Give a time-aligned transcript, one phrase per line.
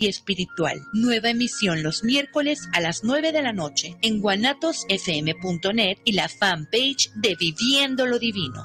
[0.00, 0.82] y espiritual.
[0.92, 7.12] Nueva emisión los miércoles a las 9 de la noche en guanatosfm.net y la fanpage
[7.14, 8.64] de Viviendo lo Divino.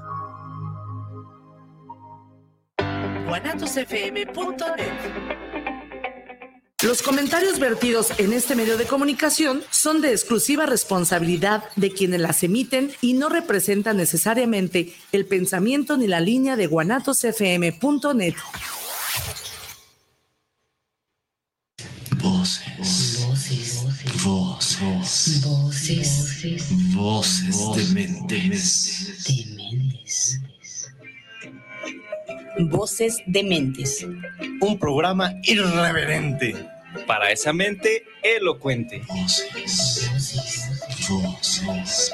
[3.28, 5.36] guanatosfm.net
[6.84, 12.44] los comentarios vertidos en este medio de comunicación son de exclusiva responsabilidad de quienes las
[12.44, 18.36] emiten y no representan necesariamente el pensamiento ni la línea de guanatosfm.net.
[22.46, 23.84] Voces.
[24.23, 25.41] Voces.
[25.41, 25.41] Voces.
[25.41, 26.94] Voces.
[26.94, 29.26] Voces dementes.
[29.26, 30.41] Dementes.
[32.70, 34.05] Voces dementes.
[34.62, 36.55] Un programa irreverente.
[37.08, 39.02] Para esa mente elocuente.
[39.08, 40.08] Voces.
[41.09, 41.64] Voces.
[41.66, 42.12] Voces.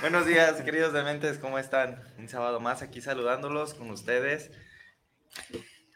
[0.00, 2.00] Buenos días, queridos dementes, ¿cómo están?
[2.18, 4.50] Un sábado más aquí saludándolos con ustedes.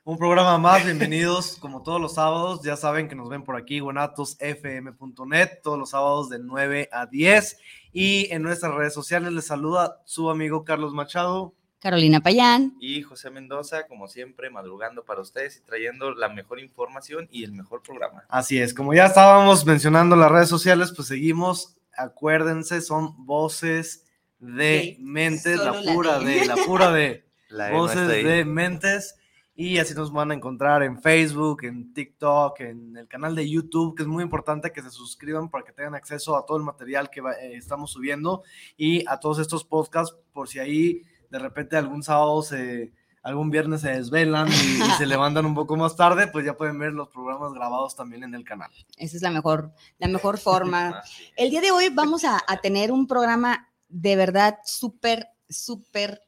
[0.04, 2.62] Un programa más, bienvenidos como todos los sábados.
[2.62, 7.58] Ya saben que nos ven por aquí, guanatosfm.net, todos los sábados de 9 a 10.
[7.92, 11.54] Y en nuestras redes sociales les saluda su amigo Carlos Machado.
[11.78, 12.74] Carolina Payán.
[12.80, 17.52] Y José Mendoza, como siempre, madrugando para ustedes y trayendo la mejor información y el
[17.52, 18.24] mejor programa.
[18.28, 24.06] Así es, como ya estábamos mencionando las redes sociales, pues seguimos acuérdense, son voces
[24.38, 27.24] de mentes, la pura de, la pura de
[27.72, 29.16] voces de mentes.
[29.54, 33.96] Y así nos van a encontrar en Facebook, en TikTok, en el canal de YouTube,
[33.96, 37.10] que es muy importante que se suscriban para que tengan acceso a todo el material
[37.10, 38.44] que eh, estamos subiendo
[38.76, 42.92] y a todos estos podcasts, por si ahí de repente algún sábado se,
[43.28, 46.92] algún viernes se desvelan y, se levantan un poco más tarde, pues ya pueden ver
[46.92, 48.70] los programas grabados también en el canal.
[48.96, 51.02] Esa es la mejor, la mejor forma.
[51.36, 56.22] El día de hoy vamos a, tener un programa de verdad súper, súper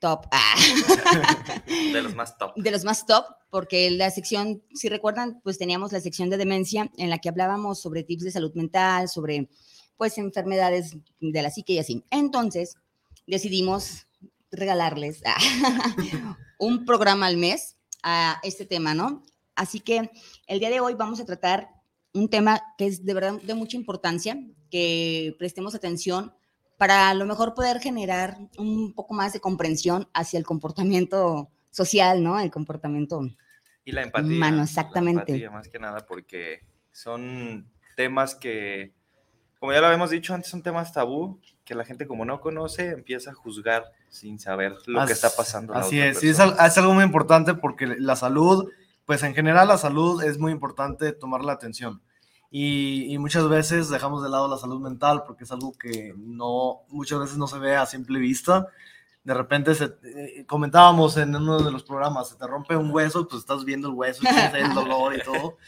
[0.00, 0.26] top.
[0.32, 0.54] Ah.
[1.66, 2.54] De los más top.
[2.56, 6.90] De los más top, porque la sección, si recuerdan, pues teníamos la sección de demencia
[6.96, 9.48] en la que hablábamos sobre tips de salud mental, sobre
[9.96, 12.04] pues enfermedades de la psique y así.
[12.10, 12.76] Entonces,
[13.26, 14.07] decidimos
[14.50, 15.22] regalarles
[16.58, 19.22] un programa al mes a este tema, ¿no?
[19.54, 20.10] Así que
[20.46, 21.68] el día de hoy vamos a tratar
[22.14, 24.38] un tema que es de verdad de mucha importancia,
[24.70, 26.32] que prestemos atención
[26.76, 32.22] para a lo mejor poder generar un poco más de comprensión hacia el comportamiento social,
[32.22, 32.38] ¿no?
[32.38, 33.20] El comportamiento
[33.84, 34.36] y la empatía.
[34.36, 35.32] Humano, exactamente.
[35.32, 36.60] La empatía, más que nada, porque
[36.92, 38.92] son temas que,
[39.58, 42.90] como ya lo habíamos dicho antes, son temas tabú, que la gente como no conoce
[42.90, 45.74] empieza a juzgar sin saber lo que está pasando.
[45.74, 48.70] Así es, y es, algo muy importante porque la salud,
[49.06, 52.00] pues en general la salud es muy importante tomar la atención.
[52.50, 57.18] Y, muchas veces dejamos de lado la salud mental porque es algo que no, muchas
[57.20, 58.68] veces no se ve a simple vista.
[59.22, 63.28] De repente se, eh, comentábamos en uno de los programas, se te rompe un hueso,
[63.28, 65.58] pues estás viendo el hueso y el dolor y todo.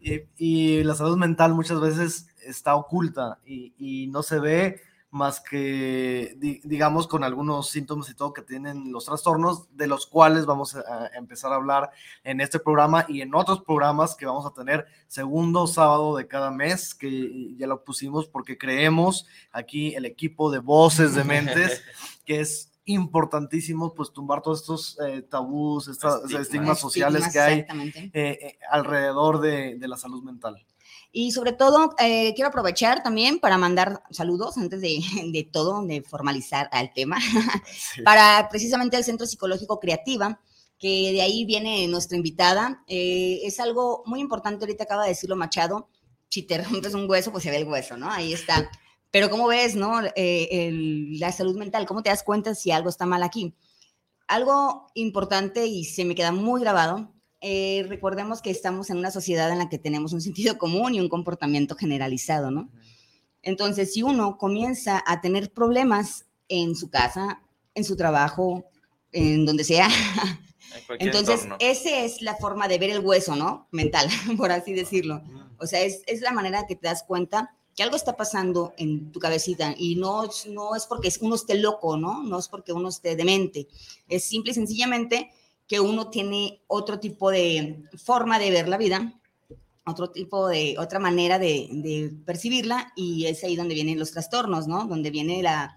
[0.00, 5.40] Y, y, la salud mental muchas veces está oculta y, y no se ve más
[5.40, 10.76] que, digamos, con algunos síntomas y todo que tienen los trastornos, de los cuales vamos
[10.76, 11.90] a empezar a hablar
[12.24, 16.50] en este programa y en otros programas que vamos a tener segundo sábado de cada
[16.50, 21.82] mes, que ya lo pusimos porque creemos aquí el equipo de voces de mentes,
[22.26, 28.10] que es importantísimo pues tumbar todos estos eh, tabús, estos estigmas, sociales que hay eh,
[28.12, 30.64] eh, alrededor de, de la salud mental.
[31.10, 35.00] Y sobre todo, eh, quiero aprovechar también para mandar saludos antes de,
[35.32, 37.18] de todo, de formalizar al tema,
[38.04, 40.40] para precisamente el Centro Psicológico Creativa,
[40.78, 42.84] que de ahí viene nuestra invitada.
[42.86, 45.88] Eh, es algo muy importante, ahorita acaba de decirlo Machado,
[46.28, 48.10] si te rompes un hueso, pues se ve el hueso, ¿no?
[48.10, 48.70] Ahí está.
[49.10, 50.00] Pero ¿cómo ves, no?
[50.14, 50.70] Eh,
[51.18, 53.54] la salud mental, ¿cómo te das cuenta si algo está mal aquí?
[54.26, 59.50] Algo importante y se me queda muy grabado eh, recordemos que estamos en una sociedad
[59.50, 62.68] en la que tenemos un sentido común y un comportamiento generalizado, ¿no?
[63.42, 67.42] Entonces, si uno comienza a tener problemas en su casa,
[67.74, 68.64] en su trabajo,
[69.12, 69.88] en donde sea,
[70.98, 73.68] entonces esa es la forma de ver el hueso, ¿no?
[73.70, 75.22] Mental, por así decirlo.
[75.58, 79.12] O sea, es, es, la manera que te das cuenta que algo está pasando en
[79.12, 82.24] tu cabecita y no, no es porque uno esté loco, ¿no?
[82.24, 83.68] No es porque uno esté demente.
[84.08, 85.30] Es simple y sencillamente
[85.68, 89.12] que uno tiene otro tipo de forma de ver la vida,
[89.84, 94.86] otro tipo de, otra manera de, percibirla y es ahí donde vienen los trastornos, ¿no?
[94.86, 95.76] Donde viene la,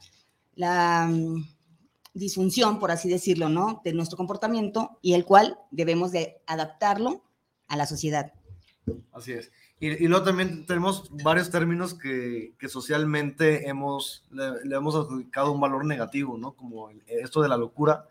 [0.56, 1.46] la mm,
[2.14, 3.82] disfunción, por así decirlo, ¿no?
[3.84, 7.24] De nuestro comportamiento y el cual debemos de adaptarlo
[7.68, 8.34] a la sociedad.
[9.12, 9.52] Así es.
[9.80, 15.52] Y, y, luego también tenemos varios términos que, que socialmente hemos, le, le, hemos adjudicado
[15.52, 16.54] un valor negativo, ¿no?
[16.54, 18.06] Como el, esto de la locura.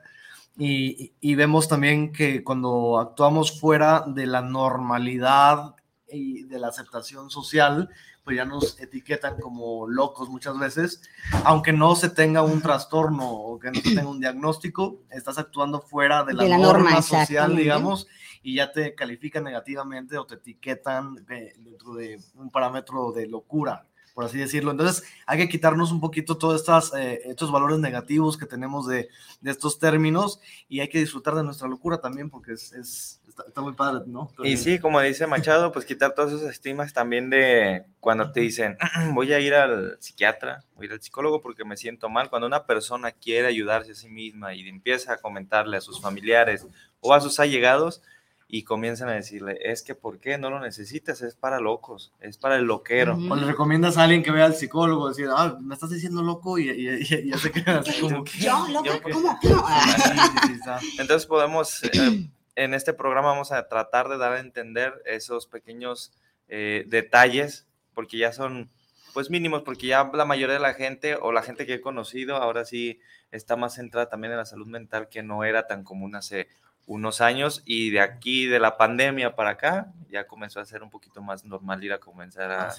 [0.63, 5.75] Y, y, vemos también que cuando actuamos fuera de la normalidad
[6.07, 7.89] y de la aceptación social,
[8.25, 11.03] pues ya nos etiquetan como locos muchas veces,
[11.45, 15.81] aunque no se tenga un trastorno o que no se tenga un diagnóstico, estás actuando
[15.81, 18.07] fuera de la, de la norma, norma social, digamos,
[18.43, 23.87] y ya te califican negativamente o te etiquetan de, dentro de un parámetro de locura,
[24.15, 24.71] por así decirlo.
[24.71, 29.09] Entonces hay que quitarnos un poquito todos estas, eh, estos valores negativos que tenemos de,
[29.41, 33.45] de, estos términos y hay que disfrutar de nuestra locura también porque es, es está,
[33.47, 34.31] está, muy padre, ¿no?
[34.37, 38.41] Pero, y sí, como dice Machado, pues quitar todas esas estimas también de cuando te
[38.41, 38.77] dicen,
[39.15, 42.31] voy a ir al psiquiatra, voy a ir al psicólogo porque me siento mal.
[42.31, 46.67] Cuando una persona quiere ayudarse a sí misma y empieza a comentarle a sus familiares
[47.01, 48.03] o a sus allegados,
[48.53, 51.23] y comienzan a decirle, es que ¿por qué no lo necesitas?
[51.23, 53.17] Es para locos, es para el loquero.
[53.31, 56.59] O le recomiendas a alguien que vea al psicólogo, decir, ah, me estás diciendo loco
[56.59, 58.25] y, y, y ya se queda así como...
[58.39, 58.67] ¿Yo?
[58.73, 58.91] ¿Loco?
[59.13, 59.39] ¿Cómo?
[59.41, 59.67] ¿Cómo?
[60.99, 66.13] Entonces podemos, eh, en este programa vamos a tratar de dar a entender esos pequeños
[66.49, 68.69] eh, detalles, porque ya son
[69.15, 72.37] pues mínimos, porque ya la mayoría de la gente o la gente que he conocido
[72.37, 73.01] ahora sí
[73.31, 76.49] está más centrada también en la salud mental que no era tan común hace
[76.91, 80.91] unos años y de aquí, de la pandemia para acá, ya comenzó a ser un
[80.91, 82.75] poquito más normal ir a comenzar a,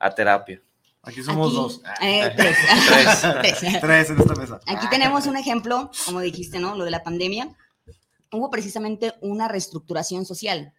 [0.00, 0.60] a terapia.
[1.02, 1.82] Aquí somos aquí, dos.
[2.02, 2.56] Eh, tres.
[3.60, 3.80] tres.
[3.80, 4.10] tres.
[4.10, 4.60] en esta mesa.
[4.66, 6.74] Aquí tenemos un ejemplo, como dijiste, ¿no?
[6.74, 7.56] Lo de la pandemia.
[8.32, 10.74] Hubo precisamente una reestructuración social,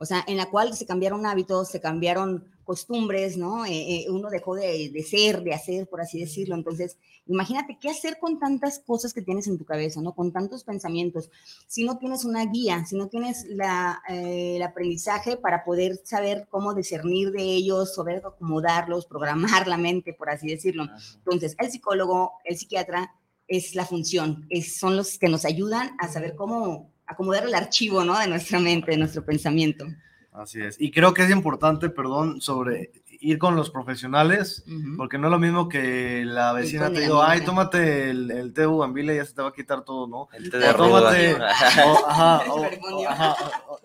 [0.00, 3.66] o sea, en la cual se cambiaron hábitos, se cambiaron costumbres, ¿no?
[3.66, 6.54] Eh, eh, uno dejó de, de, ser, de hacer, por así decirlo.
[6.54, 10.14] Entonces, imagínate qué hacer con tantas cosas que tienes en tu cabeza, ¿no?
[10.14, 11.30] Con tantos pensamientos.
[11.66, 16.48] Si no tienes una guía, si no tienes la, eh, el aprendizaje para poder saber
[16.48, 20.86] cómo discernir de ellos, saber acomodarlos, programar la mente, por así decirlo.
[21.16, 23.12] Entonces, el psicólogo, el psiquiatra,
[23.50, 28.04] es la función, es, son los que nos ayudan a saber cómo acomodar el archivo,
[28.04, 28.18] ¿no?
[28.18, 29.86] De nuestra mente, de nuestro pensamiento.
[30.32, 30.80] Así es.
[30.80, 34.96] Y creo que es importante, perdón, sobre ir con los profesionales, uh -huh.
[34.96, 38.64] porque no es lo mismo que la vecina te diga, ay, tómate el, el té
[38.64, 40.28] Bugambila y ya se te va a quitar todo, ¿no?
[40.32, 43.36] El té de tómate, o, ajá, o, o, ajá,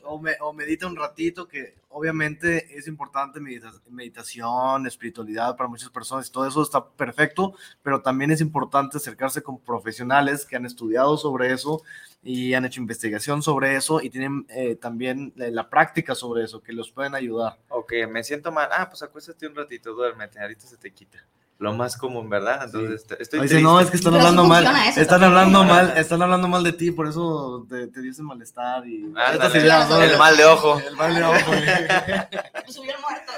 [0.05, 5.89] o, me, o, medita un ratito, que obviamente es importante medita meditación, espiritualidad para muchas
[5.89, 10.65] personas, y todo eso está perfecto, pero también es importante acercarse con profesionales que han
[10.65, 11.81] estudiado sobre eso
[12.27, 16.73] y han hecho investigación sobre eso y tienen eh, también la práctica sobre eso, que
[16.73, 17.59] los pueden ayudar.
[17.69, 18.67] Ok, me siento mal.
[18.71, 21.19] Ah, pues acuéstate un ratito, duérmete, ahorita se te quita.
[21.59, 22.63] Lo más común, ¿verdad?
[22.65, 23.15] Entonces, sí.
[23.19, 26.47] estoy Dice, no, es que están Pero hablando mal, eso, están hablando mal, están hablando
[26.47, 29.13] mal de ti, por eso te, te dicen malestar y...
[29.15, 30.01] Ah, dale, ideas, ¿no?
[30.01, 30.79] El mal de ojo.
[30.79, 31.51] El mal de ojo.
[32.67, 33.31] Subió el muerto.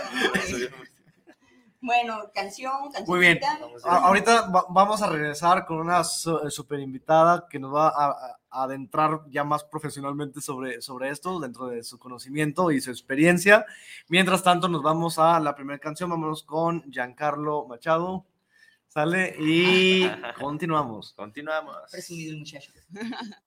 [1.88, 3.06] Bueno, canción, canción.
[3.08, 3.40] Muy bien.
[3.84, 9.44] Ahorita vamos a regresar con una super invitada que nos va a, a, adentrar ya
[9.44, 13.66] más profesionalmente sobre, sobre esto, dentro de su conocimiento y su experiencia.
[14.08, 16.10] Mientras tanto, nos vamos a la primera canción.
[16.10, 18.26] Vámonos con Giancarlo Machado.
[18.88, 20.08] Sale y
[20.40, 21.14] continuamos.
[21.14, 21.76] Continuamos.
[21.92, 22.72] Presumido el muchacho.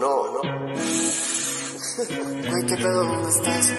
[0.00, 0.40] Bueno, ¿no?
[2.00, 3.04] Ay, ¿qué pedo?
[3.04, 3.74] ¿Dónde estás?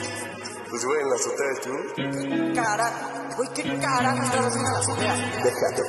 [0.71, 2.55] Pues, güey, en la azotea, ¿tú?
[2.55, 3.21] Carajo.
[3.35, 5.15] Güey, ¿qué carajo estás haciendo en la azotea?
[5.43, 5.81] Déjate.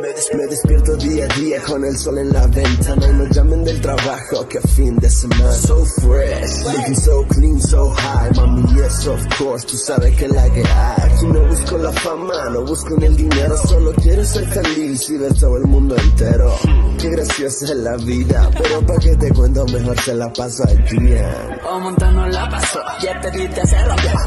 [0.00, 3.08] Me, des me, despierto día a día con el sol en la ventana.
[3.08, 5.52] Y no llamen del trabajo que fin de semana.
[5.52, 8.30] So fresh, looking so clean, so high.
[8.36, 11.10] Mami, yes, of course, tú sabes que la que hay.
[11.10, 13.56] Aquí no busco la fama, no busco ni el dinero.
[13.56, 16.54] Solo quiero ser feliz y ver todo el mundo entero.
[17.00, 20.84] Qué graciosa es la vida, pero pa' que te cuento mejor se la paso al
[20.84, 21.58] día.
[21.68, 23.76] O montando la paso, ya te diste se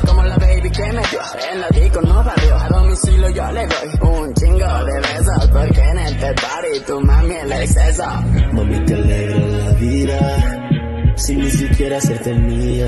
[0.06, 1.20] Como la baby que me dio,
[1.52, 2.56] en la disco no barrió.
[2.56, 7.36] A domicilio yo le doy un chingo de besos, porque en este party tu mami
[7.36, 8.04] el exceso.
[8.54, 12.88] Mami te alegra la vida, sin ni siquiera hacerte mía.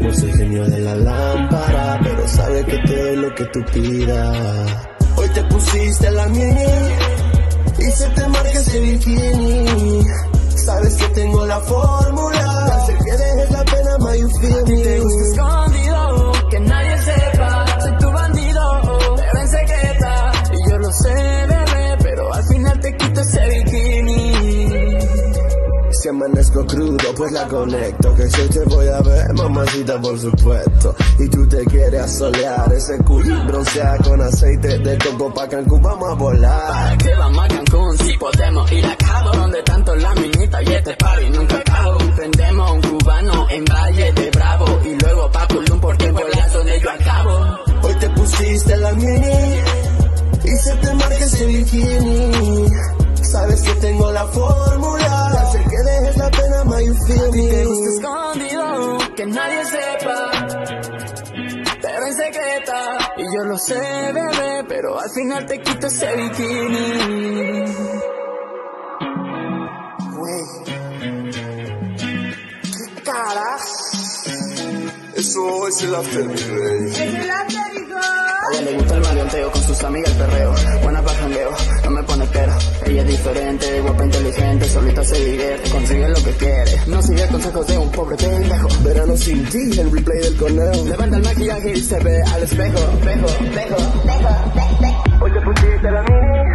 [0.00, 4.88] No soy genio de la lámpara, pero sabe que te doy lo que tú pidas.
[5.16, 6.66] Hoy te pusiste la mini
[7.78, 10.04] y se te marca ese bikini.
[10.66, 12.64] Sabes que tengo la fórmula.
[12.74, 15.85] Hacer que dejes la pena, ma, you escondido,
[26.06, 28.14] Si amanezco crudo, pues la conecto.
[28.14, 30.94] Que si hoy te voy a ver, mamacita, por supuesto.
[31.18, 36.08] Y tú te quieres asolear, ese culo broncea con aceite de coco pa' Cancún, vamos
[36.08, 36.96] a volar.
[36.98, 40.94] Que vamos a Cancún si podemos ir a Cabo Donde tanto la minita y este
[40.94, 45.96] party nunca acabo Prendemos un cubano en Valle de Bravo Y luego pa' Tulum por
[45.96, 47.32] tiempo es donde yo acabo
[47.82, 49.60] Hoy te pusiste la mini
[50.44, 52.70] y se te marca ese bikini.
[53.30, 55.26] Sabes que tengo la fórmula.
[55.42, 57.48] Hacer que dejes la pena, ma, you feel me.
[57.48, 60.30] Te gusta escondido, que nadie sepa
[61.82, 67.64] Pero en secreta Y yo lo sé, bebé Pero al final te quito ese bikini
[72.62, 73.56] ¿Qué cara?
[75.14, 76.92] Eso es el after, mi rey.
[76.94, 77.04] A
[78.52, 80.54] ella le gusta el maleanteo con sus amigas el perreo
[81.26, 81.50] jangueo,
[81.84, 82.52] no me pone pero
[82.86, 86.80] Ella es diferente, guapa, inteligente Solita se divierte, consigue lo que quiere.
[86.86, 88.68] No sigue consejos de un pobre pendejo.
[88.84, 90.88] Verano sin ti, el replay del conejo.
[90.88, 95.04] Levanta el maquillaje y se ve al espejo Espejo, espejo, espejo, espejo.
[95.20, 96.45] Hoy te pusiste la mini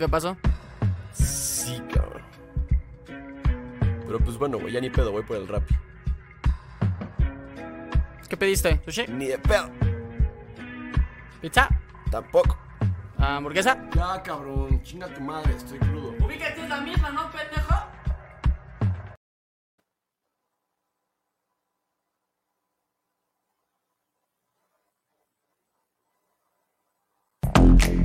[0.00, 0.36] que pasó.
[1.12, 2.22] Sí, cabrón.
[4.06, 5.62] Pero pues bueno, güey, ya ni pedo, voy por el rap.
[8.28, 8.80] ¿Qué pediste?
[8.84, 9.06] ¿Sushi?
[9.08, 9.70] Ni de pedo.
[11.40, 11.68] ¿Pizza?
[12.10, 12.58] Tampoco.
[13.18, 13.76] ¿Hamburguesa?
[13.94, 16.14] Ya, cabrón, chinga tu madre, estoy crudo.
[16.24, 17.69] Ubícate, es la misma, ¿no, pendejo?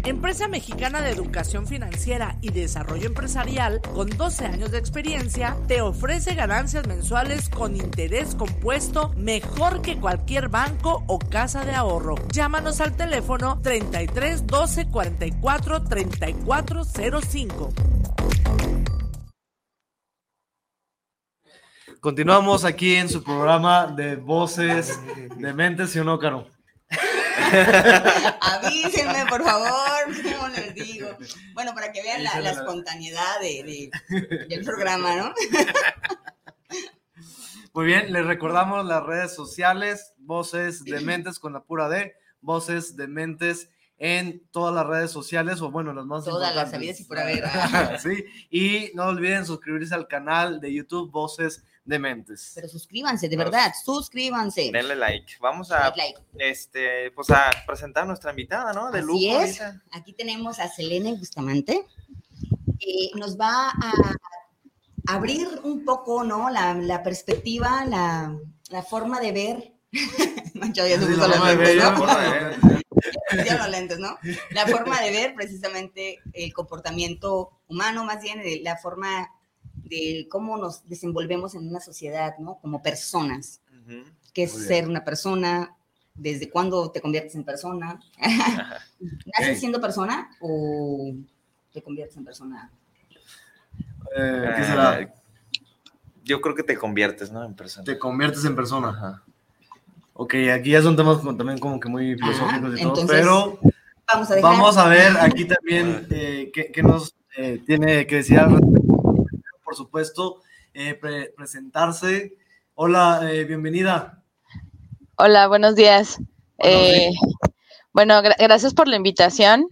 [0.04, 6.36] Empresa Mexicana de Educación Financiera y Desarrollo Empresarial, con 12 años de experiencia, te ofrece
[6.36, 12.15] ganancias mensuales con interés compuesto mejor que cualquier banco o casa de ahorro.
[12.32, 16.84] Llámanos al teléfono 33 12 44 34
[17.22, 17.74] 05.
[22.00, 25.00] Continuamos aquí en su programa de voces
[25.38, 26.55] de mentes, ¿sí o no, Caro?
[28.42, 31.10] Avísenme, por favor, ¿cómo les digo?
[31.54, 35.34] Bueno, para que vean la, la espontaneidad de, de- del programa, ¿no?
[37.74, 42.96] Muy bien, les recordamos las redes sociales, Voces de Mentes con la pura D, Voces
[42.96, 46.98] de Mentes en todas las redes sociales, o bueno, las más Todas las importantes.
[46.98, 48.00] sabidas y por haber.
[48.00, 52.51] sí, y no olviden suscribirse al canal de YouTube Voces de Mentes.
[52.56, 54.72] Pero suscríbanse, de verdad, suscríbanse.
[54.74, 55.34] Denle like.
[55.39, 58.92] Vamos a, Like, este, pues a presentar a nuestra invitada, ¿no?
[58.92, 59.39] De Así lujo.
[59.42, 59.62] es.
[59.62, 59.84] ahorita.
[59.92, 61.86] Aquí tenemos a Selene Bustamante.
[62.80, 63.94] que nos va a
[65.08, 66.50] abrir un poco, ¿no?
[66.50, 68.36] La, la perspectiva, la,
[68.70, 69.74] la forma de ver.
[70.56, 71.98] Mancho, ya se puso los lentes, ya, ¿no?
[71.98, 72.56] forma de ver.
[73.46, 74.18] Ya los lentes, ¿no?
[74.51, 79.30] La forma de ver precisamente el comportamiento humano, más bien la forma
[79.89, 82.58] de cómo nos desenvolvemos en una sociedad, ¿no?
[82.62, 83.62] Como personas.
[84.34, 84.68] ¿Qué es Muy bien.
[84.68, 85.75] ser una persona?
[86.13, 88.00] ¿Desde cuándo te conviertes en persona?
[89.39, 91.13] ¿Naces siendo persona o
[91.74, 92.72] te conviertes en persona?
[94.15, 95.01] Eh, ¿Qué será?
[95.01, 95.12] Eh,
[96.24, 97.44] Yo creo que te conviertes, ¿no?
[97.44, 97.84] En persona.
[97.86, 99.22] Te conviertes en persona.
[100.13, 103.60] Ok, aquí ya son temas como- también como que muy filosóficos y todo, entonces, pero
[104.08, 104.51] Vamos a dejar.
[104.51, 108.85] vamos a ver aquí también eh, qué, qué nos eh, tiene que decir al respecto.
[109.75, 110.41] Por supuesto,
[110.74, 112.38] eh, pre- presentarse.
[112.75, 114.24] Hola, eh, bienvenida.
[115.17, 116.15] Hola, buenos días.
[116.58, 117.12] Buenos Eh,
[117.91, 119.67] bueno, gra- gracias por la invitación.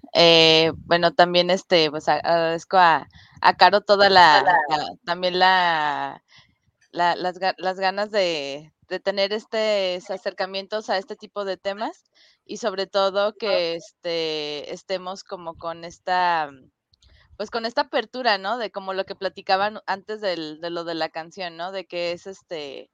[0.87, 3.07] Bueno, también este, pues agradezco a,
[3.39, 6.21] a Caro toda la, la- también la,
[6.91, 12.03] la- las, las ganas de, de tener estos acercamientos a este tipo de temas
[12.45, 16.49] y sobre todo que este, estemos como con esta
[17.37, 18.57] pues con esta apertura, ¿no?
[18.57, 21.71] De como lo que platicaban antes del, de lo de la canción, ¿no?
[21.71, 22.89] De que es este,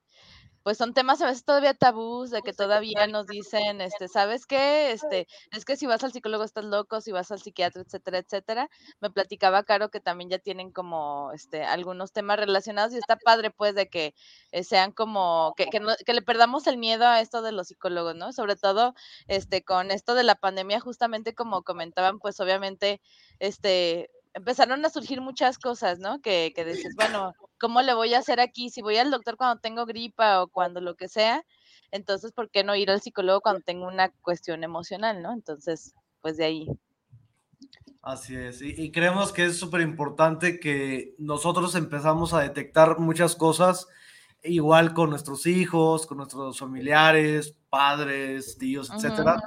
[0.62, 4.92] pues son temas a veces todavía tabús, de que todavía nos dicen, este, ¿sabes qué?
[4.92, 8.68] Este, es que si vas al psicólogo estás loco, si vas al psiquiatra, etcétera, etcétera.
[9.00, 13.50] Me platicaba Caro que también ya tienen como, este, algunos temas relacionados y está padre,
[13.50, 14.14] pues, de que
[14.52, 17.68] eh, sean como, que, que, no, que le perdamos el miedo a esto de los
[17.68, 18.32] psicólogos, ¿no?
[18.32, 18.94] Sobre todo,
[19.28, 23.00] este, con esto de la pandemia, justamente como comentaban, pues, obviamente,
[23.38, 26.20] este, empezaron a surgir muchas cosas, ¿no?
[26.20, 28.70] Que, que dices, bueno, ¿cómo le voy a hacer aquí?
[28.70, 31.44] Si voy al doctor cuando tengo gripa o cuando lo que sea,
[31.90, 35.32] entonces, ¿por qué no ir al psicólogo cuando tengo una cuestión emocional, ¿no?
[35.32, 36.68] Entonces, pues de ahí.
[38.02, 43.36] Así es, y, y creemos que es súper importante que nosotros empezamos a detectar muchas
[43.36, 43.88] cosas
[44.42, 49.40] igual con nuestros hijos, con nuestros familiares, padres, tíos, etcétera,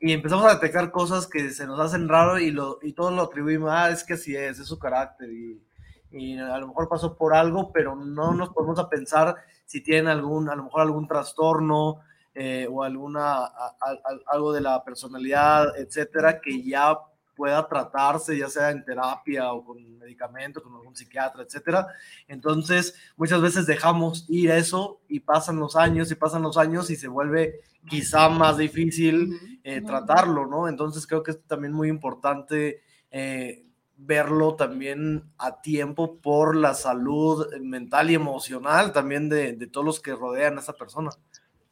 [0.00, 3.22] y empezamos a detectar cosas que se nos hacen raro y, lo, y todos lo
[3.22, 5.62] atribuimos, ah, es que así es, es su carácter y,
[6.10, 10.08] y a lo mejor pasó por algo, pero no nos ponemos a pensar si tienen
[10.08, 12.00] algún, a lo mejor algún trastorno
[12.34, 16.98] eh, o alguna, a, a, algo de la personalidad, etcétera, que ya
[17.36, 21.86] pueda tratarse, ya sea en terapia o con medicamento, con algún psiquiatra, etcétera.
[22.26, 26.96] Entonces, muchas veces dejamos ir eso y pasan los años y pasan los años y
[26.96, 30.68] se vuelve quizá más difícil eh, tratarlo, ¿no?
[30.68, 33.66] Entonces, creo que es también muy importante eh,
[33.96, 40.00] verlo también a tiempo por la salud mental y emocional también de, de todos los
[40.00, 41.10] que rodean a esa persona.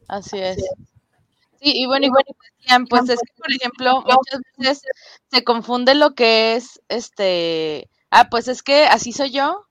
[0.08, 0.62] Así es.
[1.64, 2.26] Sí, y bueno, y bueno,
[2.58, 4.82] decían, pues es que, por ejemplo, muchas veces
[5.30, 9.66] se confunde lo que es, este, ah, pues es que así soy yo,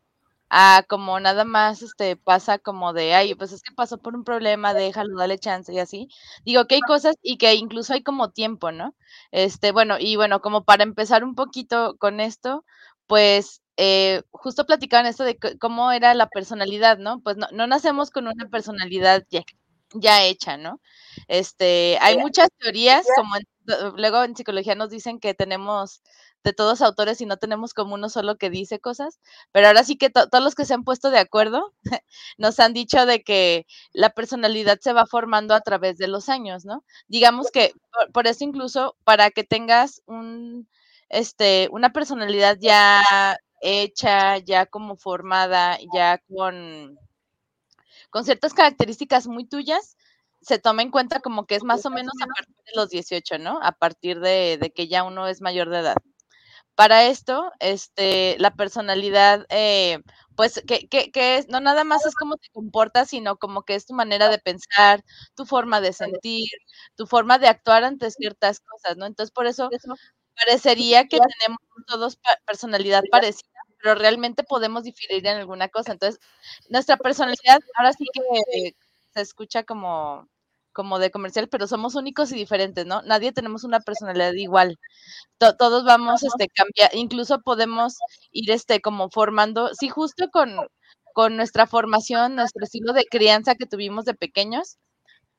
[0.50, 4.23] ah, como nada más, este, pasa como de, ay, pues es que pasó por un
[4.23, 6.07] problema, déjalo, dale chance y así.
[6.45, 8.95] Digo que hay cosas y que incluso hay como tiempo, ¿no?
[9.31, 12.65] Este, bueno, y bueno, como para empezar un poquito con esto,
[13.07, 17.21] pues eh, justo platicaban esto de cómo era la personalidad, ¿no?
[17.21, 19.43] Pues no, no nacemos con una personalidad ya,
[19.93, 20.81] ya hecha, ¿no?
[21.27, 23.43] Este, hay muchas teorías, como en,
[23.97, 26.01] luego en psicología nos dicen que tenemos
[26.43, 29.19] de todos autores y no tenemos como uno solo que dice cosas,
[29.53, 31.73] pero ahora sí que to todos los que se han puesto de acuerdo
[32.38, 36.65] nos han dicho de que la personalidad se va formando a través de los años,
[36.65, 36.84] ¿no?
[37.08, 40.67] Digamos que por, por eso incluso para que tengas un,
[41.10, 43.01] este, una personalidad ya
[43.62, 46.97] hecha, ya como formada, ya con
[48.13, 49.97] con ciertas características muy tuyas,
[50.41, 53.39] se toma en cuenta como que es más o menos a partir de los 18,
[53.39, 53.60] ¿no?
[53.63, 55.97] A partir de, de que ya uno es mayor de edad.
[56.76, 59.99] Para esto, este, la personalidad, eh,
[60.36, 63.76] pues, que, que, que, es, no nada más es cómo te comportas, sino como que
[63.76, 65.04] es tu manera de pensar,
[65.36, 66.47] tu forma de sentir,
[66.95, 69.06] tu forma de actuar ante ciertas cosas, ¿no?
[69.06, 69.69] Entonces, por eso
[70.36, 73.52] parecería que tenemos todos personalidad parecida,
[73.84, 75.93] pero realmente podemos diferir en alguna cosa.
[75.93, 76.22] Entonces,
[76.69, 78.76] nuestra personalidad ahora sí que
[79.13, 80.30] se escucha como,
[80.74, 83.04] como de comercial, pero somos únicos y diferentes, ¿no?
[83.04, 84.80] Nadie tenemos una personalidad igual.
[85.39, 87.96] To todos vamos, este, cambiar, incluso podemos
[88.32, 90.56] ir, este, como formando, sí, justo con,
[91.13, 94.78] con nuestra formación, nuestro estilo de crianza que tuvimos de pequeños.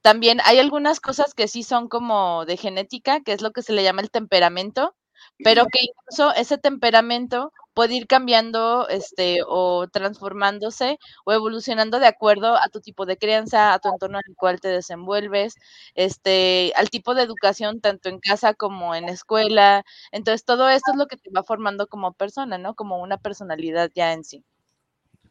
[0.02, 3.72] También hay algunas cosas que sí son como de genética, que es lo que se
[3.72, 4.94] le llama el temperamento,
[5.42, 12.56] pero que incluso ese temperamento puede ir cambiando este o transformándose o evolucionando de acuerdo
[12.56, 15.54] a tu tipo de crianza, a tu entorno en el cual te desenvuelves,
[15.94, 19.84] este, al tipo de educación tanto en casa como en escuela.
[20.12, 22.74] Entonces, todo esto es lo que te va formando como persona, ¿no?
[22.74, 24.44] Como una personalidad ya en sí.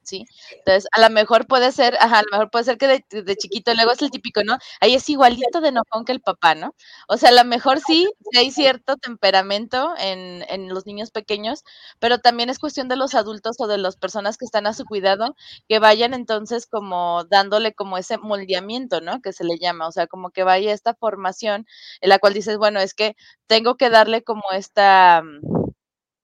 [0.03, 0.25] ¿Sí?
[0.59, 3.35] Entonces, a lo mejor puede ser, ajá, a lo mejor puede ser que de, de,
[3.35, 4.57] chiquito, luego es el típico, ¿no?
[4.81, 6.75] Ahí es igualito de enojón que el papá, ¿no?
[7.07, 11.63] O sea, a lo mejor sí, hay cierto temperamento en, en los niños pequeños,
[11.99, 14.85] pero también es cuestión de los adultos o de las personas que están a su
[14.85, 15.35] cuidado,
[15.67, 19.21] que vayan entonces como dándole como ese moldeamiento, ¿no?
[19.21, 21.65] Que se le llama, o sea, como que vaya esta formación
[22.01, 23.15] en la cual dices, bueno, es que
[23.47, 25.23] tengo que darle como esta,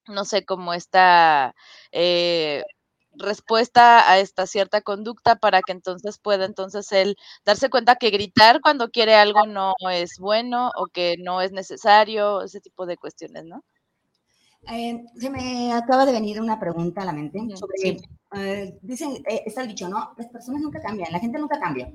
[0.07, 1.55] no sé, como esta...
[1.91, 2.63] Eh,
[3.19, 8.61] respuesta a esta cierta conducta para que entonces pueda entonces él darse cuenta que gritar
[8.61, 13.45] cuando quiere algo no es bueno o que no es necesario, ese tipo de cuestiones,
[13.45, 13.63] ¿no?
[14.67, 17.97] Eh, se me acaba de venir una pregunta a la mente sobre, sí.
[18.35, 20.13] eh, dicen, eh, está el dicho, ¿no?
[20.17, 21.91] Las personas nunca cambian, la gente nunca cambia.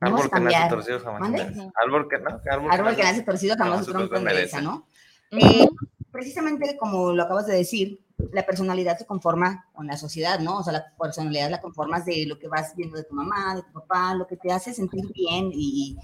[0.00, 3.84] Árbol que nace torcido jamás Árbol que, no, árbol árbol que, que nace torcido jamás
[3.84, 4.86] su tronco endereza, ¿no?
[5.30, 5.76] Uh -huh.
[6.10, 8.00] precisamente como lo acabas de decir,
[8.32, 10.58] la personalidad se conforma con la sociedad, ¿no?
[10.58, 13.62] O sea, la personalidad la conformas de lo que vas viendo de tu mamá, de
[13.62, 15.96] tu papá, lo que te hace sentir bien y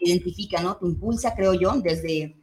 [0.00, 0.76] identifica, ¿no?
[0.76, 2.36] Te impulsa, creo yo, desde,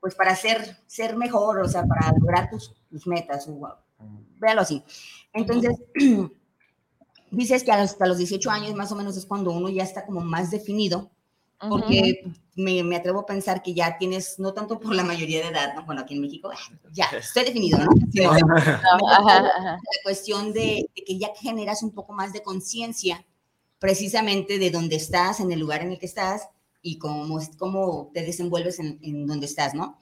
[0.00, 3.48] pues para ser, ser mejor, o sea, para lograr tus, tus metas,
[4.40, 4.82] véalo así.
[5.32, 5.76] Entonces,
[7.30, 10.20] dices que hasta los 18 años más o menos es cuando uno ya está como
[10.20, 11.10] más definido,
[11.58, 15.48] porque me, me, atrevo a pensar que ya tienes, no tanto por la mayoría de
[15.48, 15.84] edad, ¿no?
[15.84, 16.50] bueno, aquí en México,
[16.92, 17.90] ya, estoy definido, ¿no?
[18.14, 23.24] la cuestión de, de, que ya generas un poco más de conciencia
[23.78, 26.48] precisamente de dónde estás, en el lugar en el que estás
[26.82, 29.98] y cómo, cómo te desenvuelves en, en donde estás, ¿no?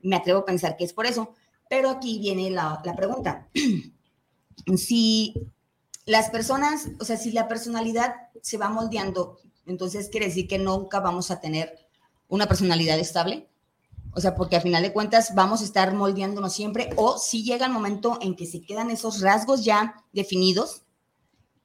[0.00, 1.34] Me atrevo a pensar que es por eso,
[1.68, 3.48] pero aquí viene la, la pregunta.
[4.76, 5.34] si
[6.04, 11.00] las personas, o sea, si la personalidad se va moldeando, entonces quiere decir que nunca
[11.00, 11.86] vamos a tener
[12.28, 13.48] una personalidad estable.
[14.12, 17.66] O sea, porque al final de cuentas vamos a estar moldeándonos siempre, o si llega
[17.66, 20.84] el momento en que se quedan esos rasgos ya definidos,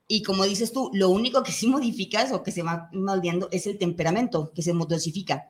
[0.08, 3.66] y como dices tú, lo único que sí modificas o que se va moldeando es
[3.68, 5.50] el temperamento, que se modifica,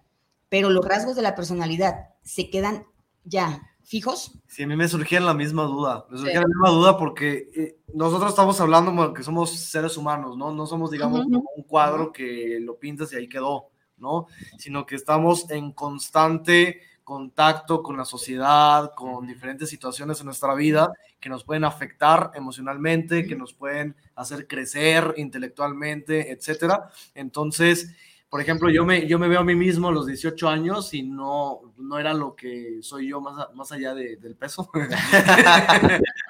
[0.49, 2.85] pero los rasgos de la personalidad se quedan
[3.23, 4.31] ya fijos.
[4.47, 7.77] Sí, a mí me surgía la misma duda, me surgía la misma duda porque eh,
[7.93, 10.53] nosotros estamos hablando que somos seres humanos, ¿no?
[10.53, 11.43] No somos, digamos, uh -huh.
[11.57, 14.27] un cuadro que lo pintas y ahí quedó, ¿no?
[14.57, 20.93] Sino que estamos en constante contacto con la sociedad, con diferentes situaciones en nuestra vida
[21.19, 26.89] que nos pueden afectar emocionalmente, que nos pueden hacer crecer intelectualmente, etcétera.
[27.13, 27.93] Entonces,
[28.31, 31.03] por ejemplo, yo me, yo me veo a mí mismo a los 18 años y
[31.03, 34.97] no, no era lo que soy yo más, más allá de, del peso, ¿verdad?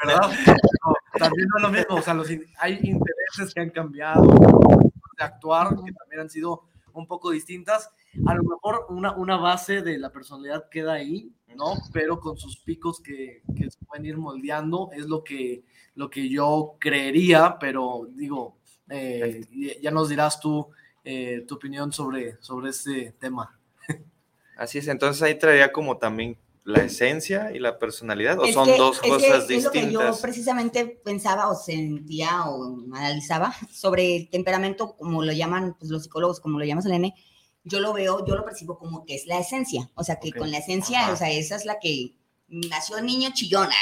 [0.07, 5.23] No, también no es lo mismo, o sea, los, hay intereses que han cambiado, de
[5.23, 7.91] actuar que también han sido un poco distintas.
[8.25, 11.75] A lo mejor una, una base de la personalidad queda ahí, ¿no?
[11.93, 16.29] Pero con sus picos que, que se pueden ir moldeando, es lo que, lo que
[16.29, 18.57] yo creería, pero digo,
[18.89, 19.45] eh,
[19.83, 20.67] ya nos dirás tú
[21.03, 23.59] eh, tu opinión sobre, sobre este tema.
[24.57, 28.67] Así es, entonces ahí traería como también la esencia y la personalidad, o es son
[28.67, 29.57] que, dos cosas que, distintas.
[29.57, 35.31] Es lo que yo precisamente pensaba o sentía o analizaba sobre el temperamento, como lo
[35.31, 37.15] llaman pues, los psicólogos, como lo llama Selene,
[37.63, 40.39] yo lo veo, yo lo percibo como que es la esencia, o sea, que okay.
[40.39, 41.13] con la esencia, Ajá.
[41.13, 42.13] o sea, esa es la que
[42.51, 43.73] nació el niño chillona,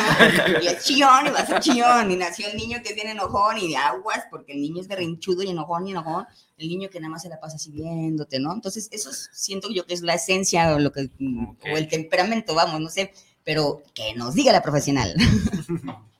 [0.62, 3.56] y es chillón y va a ser chillón, y nació el niño que bien enojón
[3.58, 6.26] y de aguas, porque el niño es berrinchudo y enojón y enojón,
[6.58, 8.52] el niño que nada más se la pasa así viéndote, ¿no?
[8.52, 11.08] Entonces, eso es, siento yo que es la esencia o, lo que,
[11.52, 11.72] okay.
[11.72, 13.12] o el temperamento, vamos, no sé,
[13.44, 15.14] pero que nos diga la profesional.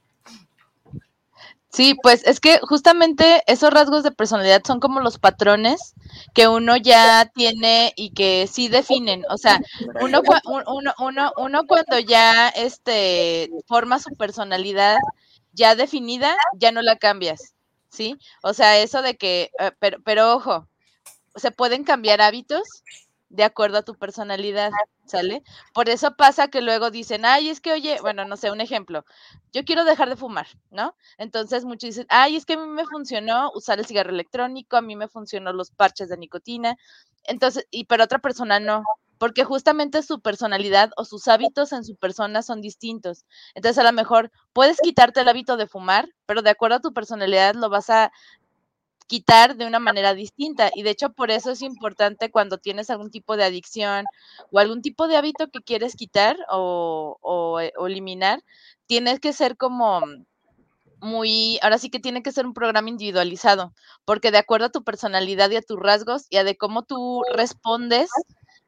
[1.76, 5.92] Sí, pues es que justamente esos rasgos de personalidad son como los patrones
[6.32, 9.24] que uno ya tiene y que sí definen.
[9.28, 9.60] O sea,
[10.00, 14.96] uno, uno, uno, uno cuando ya este, forma su personalidad
[15.52, 17.52] ya definida, ya no la cambias,
[17.90, 18.16] ¿sí?
[18.42, 20.66] O sea, eso de que, eh, pero, pero ojo,
[21.36, 22.62] se pueden cambiar hábitos
[23.36, 24.70] de acuerdo a tu personalidad,
[25.04, 25.42] ¿sale?
[25.74, 29.04] Por eso pasa que luego dicen, ay, es que, oye, bueno, no sé, un ejemplo,
[29.52, 30.96] yo quiero dejar de fumar, ¿no?
[31.18, 34.82] Entonces muchos dicen, ay, es que a mí me funcionó usar el cigarro electrónico, a
[34.82, 36.76] mí me funcionó los parches de nicotina,
[37.24, 38.82] entonces, y pero otra persona no,
[39.18, 43.24] porque justamente su personalidad o sus hábitos en su persona son distintos.
[43.54, 46.92] Entonces, a lo mejor puedes quitarte el hábito de fumar, pero de acuerdo a tu
[46.92, 48.12] personalidad lo vas a
[49.06, 50.70] quitar de una manera distinta.
[50.74, 54.06] Y de hecho, por eso es importante cuando tienes algún tipo de adicción
[54.50, 58.42] o algún tipo de hábito que quieres quitar o, o eliminar,
[58.86, 60.02] tienes que ser como
[61.00, 63.72] muy, ahora sí que tiene que ser un programa individualizado,
[64.04, 67.22] porque de acuerdo a tu personalidad y a tus rasgos y a de cómo tú
[67.34, 68.10] respondes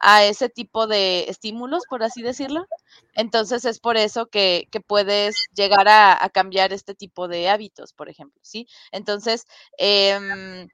[0.01, 2.67] a ese tipo de estímulos, por así decirlo.
[3.15, 8.09] Entonces es por eso que, que puedes llegar a, cambiar este tipo de hábitos, por
[8.09, 8.67] ejemplo, ¿sí?
[8.93, 9.47] Entonces,
[9.79, 10.69] eh,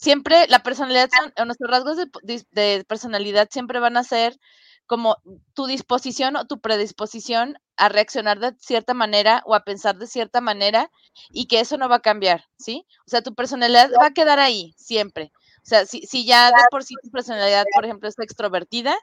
[0.00, 4.38] siempre la personalidad, son, nuestros rasgos de, de, personalidad siempre van a ser
[4.86, 5.18] como
[5.54, 10.40] tu disposición o tu predisposición a reaccionar de cierta manera o a pensar de cierta
[10.40, 10.90] manera
[11.30, 12.86] y que eso no va a cambiar, ¿sí?
[13.06, 15.32] O sea, tu personalidad va a quedar ahí siempre.
[15.64, 18.94] O sea, si, si ya de por sí tu personalidad, por ejemplo, es extrovertida,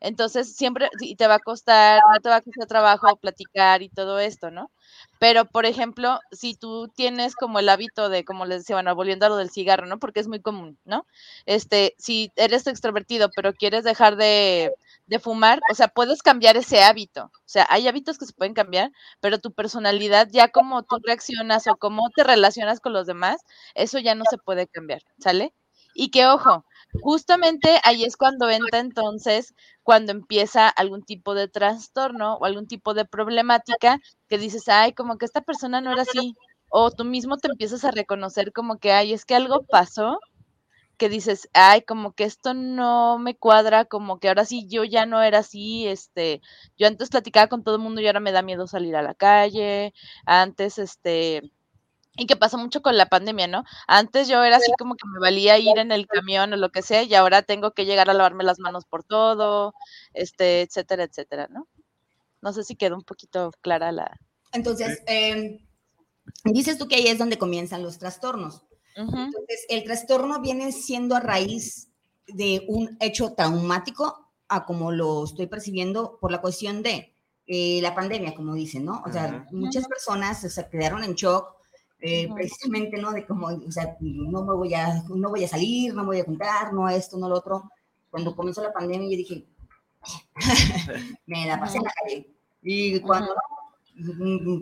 [0.00, 4.18] entonces siempre te va a costar, no te va a costar trabajo platicar y todo
[4.20, 4.70] esto, ¿no?
[5.18, 9.26] Pero, por ejemplo, si tú tienes como el hábito de, como les decía, bueno, volviendo
[9.26, 9.98] a lo del cigarro, ¿no?
[9.98, 11.04] Porque es muy común, ¿no?
[11.46, 14.72] Este, si eres extrovertido, pero quieres dejar de,
[15.06, 17.24] de fumar, o sea, puedes cambiar ese hábito.
[17.24, 21.66] O sea, hay hábitos que se pueden cambiar, pero tu personalidad, ya como tú reaccionas
[21.66, 23.40] o cómo te relacionas con los demás,
[23.74, 25.52] eso ya no se puede cambiar, ¿sale?
[26.00, 26.64] Y que ojo,
[27.02, 32.94] justamente ahí es cuando entra entonces, cuando empieza algún tipo de trastorno o algún tipo
[32.94, 36.36] de problemática que dices, ay, como que esta persona no era así,
[36.70, 40.20] o tú mismo te empiezas a reconocer como que, ay, es que algo pasó
[40.98, 45.06] que dices, ay, como que esto no me cuadra, como que ahora sí yo ya
[45.06, 46.42] no era así, este,
[46.78, 49.14] yo antes platicaba con todo el mundo y ahora me da miedo salir a la
[49.14, 49.94] calle,
[50.26, 51.42] antes, este,
[52.18, 53.64] y que pasa mucho con la pandemia, ¿no?
[53.86, 56.82] Antes yo era así como que me valía ir en el camión o lo que
[56.82, 59.72] sea, y ahora tengo que llegar a lavarme las manos por todo,
[60.12, 61.68] este, etcétera, etcétera, ¿no?
[62.42, 64.18] No sé si quedó un poquito clara la.
[64.52, 65.64] Entonces, eh,
[66.44, 68.62] dices tú que ahí es donde comienzan los trastornos.
[68.96, 71.88] Entonces, el trastorno viene siendo a raíz
[72.26, 77.14] de un hecho traumático, a como lo estoy percibiendo por la cuestión de
[77.46, 79.02] eh, la pandemia, como dicen, ¿no?
[79.06, 81.57] O sea, muchas personas se quedaron en shock,
[82.00, 83.12] eh, precisamente, ¿no?
[83.12, 86.24] De como, o sea, no me voy a, no voy a salir, no voy a
[86.24, 87.70] juntar, no esto, no lo otro.
[88.10, 89.44] Cuando comenzó la pandemia, yo dije,
[91.26, 92.30] me la pasé en la calle.
[92.62, 93.34] Y cuando,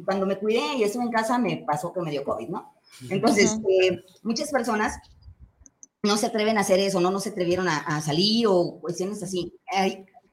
[0.04, 2.74] cuando me cuidé y estuve en casa, me pasó que me dio COVID, ¿no?
[3.10, 4.98] Entonces, eh, muchas personas
[6.02, 9.52] no se atreven a hacer eso, no, no se atrevieron a, salir o cuestiones así.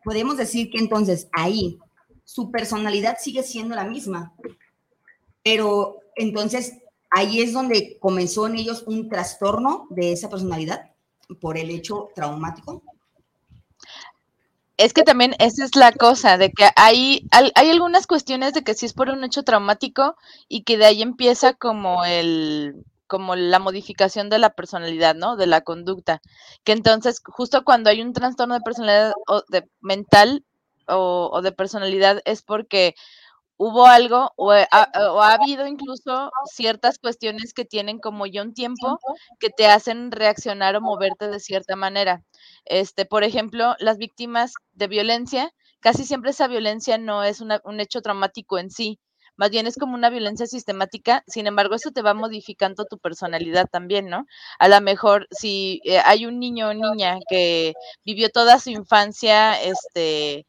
[0.03, 1.79] podemos decir que entonces ahí
[2.23, 4.33] su personalidad sigue siendo la misma,
[5.43, 6.77] pero entonces
[7.15, 10.91] ahí es donde comenzó en ellos un trastorno de esa personalidad
[11.39, 12.81] por el hecho traumático.
[14.77, 18.73] Es que también esa es la cosa, de que hay, hay algunas cuestiones de que
[18.73, 20.15] si es por un hecho traumático
[20.47, 25.35] y que de ahí empieza como el como la modificación de la personalidad, ¿no?
[25.35, 26.19] De la conducta.
[26.63, 30.43] Que entonces, justo cuando hay un trastorno de personalidad o de mental
[30.87, 32.95] o de personalidad es porque
[33.57, 34.67] hubo algo o ha,
[35.11, 38.99] o ha, habido incluso ciertas cuestiones que tienen como ya un tiempo
[39.39, 42.23] que te hacen reaccionar o moverte de cierta manera.
[42.65, 48.01] Este, por ejemplo, las víctimas de violencia, casi siempre esa violencia no es un hecho
[48.01, 48.99] traumático en sí,
[49.35, 53.67] más bien es como una violencia sistemática, sin embargo, eso te va modificando tu personalidad
[53.71, 54.25] también, ¿no?
[54.59, 57.73] A lo mejor si eh, hay un niño o niña que
[58.05, 60.45] vivió toda su infancia, este,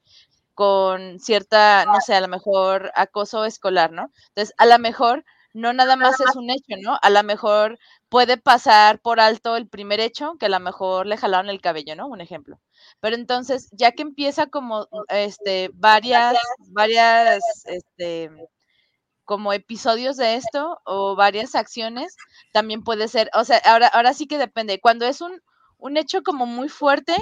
[0.54, 4.10] con cierta, no sé, a lo mejor acoso escolar, ¿no?
[4.28, 6.98] Entonces, a lo mejor no nada más es un hecho, ¿no?
[7.02, 11.16] A lo mejor puede pasar por alto el primer hecho, que a lo mejor le
[11.16, 12.08] jalaron el cabello, ¿no?
[12.08, 12.58] Un ejemplo.
[13.00, 16.36] Pero entonces, ya que empieza como este varias
[16.72, 18.30] varias este
[19.24, 22.16] como episodios de esto o varias acciones,
[22.52, 24.80] también puede ser, o sea, ahora ahora sí que depende.
[24.80, 25.40] Cuando es un
[25.78, 27.16] un hecho como muy fuerte,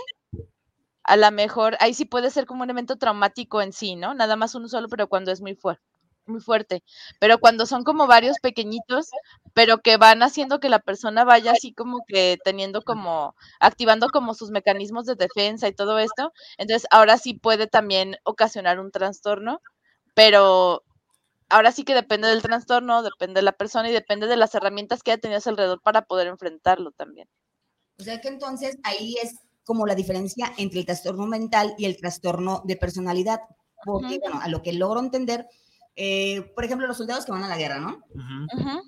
[1.04, 4.14] a lo mejor ahí sí puede ser como un evento traumático en sí, ¿no?
[4.14, 5.82] Nada más uno solo, pero cuando es muy fuerte
[6.26, 6.82] muy fuerte,
[7.18, 9.10] pero cuando son como varios pequeñitos,
[9.54, 14.34] pero que van haciendo que la persona vaya así como que teniendo como, activando como
[14.34, 19.60] sus mecanismos de defensa y todo esto, entonces ahora sí puede también ocasionar un trastorno,
[20.14, 20.82] pero
[21.48, 25.02] ahora sí que depende del trastorno, depende de la persona y depende de las herramientas
[25.02, 27.28] que haya tenido alrededor para poder enfrentarlo también.
[27.98, 29.34] O sea que entonces ahí es
[29.64, 33.40] como la diferencia entre el trastorno mental y el trastorno de personalidad.
[33.84, 35.46] Porque, bueno, a lo que logro entender,
[35.96, 38.02] eh, por ejemplo, los soldados que van a la guerra, ¿no?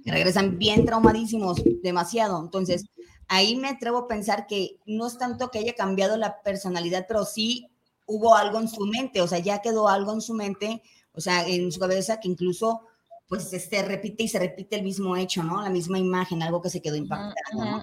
[0.04, 2.40] Que regresan bien traumadísimos, demasiado.
[2.40, 2.86] Entonces,
[3.28, 7.24] ahí me atrevo a pensar que no es tanto que haya cambiado la personalidad, pero
[7.24, 7.68] sí
[8.06, 10.82] hubo algo en su mente, o sea, ya quedó algo en su mente,
[11.12, 12.82] o sea, en su cabeza que incluso
[13.26, 15.62] pues se este, repite y se repite el mismo hecho, ¿no?
[15.62, 17.82] La misma imagen, algo que se quedó impactado, ¿no?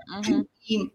[0.64, 0.94] Y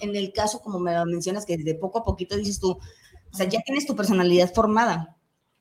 [0.00, 3.48] en el caso, como me mencionas, que de poco a poquito dices tú, o sea,
[3.48, 5.16] ya tienes tu personalidad formada.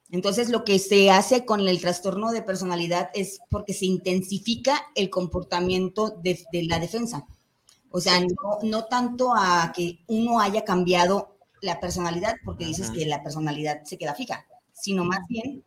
[0.09, 5.09] Entonces, lo que se hace con el trastorno de personalidad es porque se intensifica el
[5.09, 7.27] comportamiento de, la defensa.
[7.91, 13.05] O sea, no, no, tanto a que uno haya cambiado la personalidad, porque dices que
[13.05, 15.63] la personalidad se queda fija, sino más bien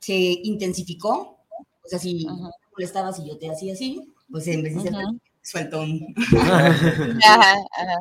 [0.00, 1.38] se intensificó.
[1.84, 4.94] O sea, si uh molestabas y yo te hacía así, pues en vez de ser
[5.42, 6.14] suelto un...
[7.24, 7.98] ajá, ajá.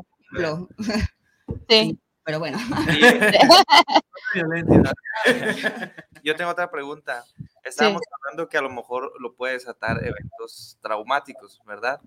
[1.68, 2.00] Sí.
[2.24, 2.58] Pero bueno.
[6.24, 7.26] Yo tengo otra pregunta.
[7.64, 12.00] Estábamos hablando que a lo mejor lo puede desatar eventos traumáticos, ¿verdad?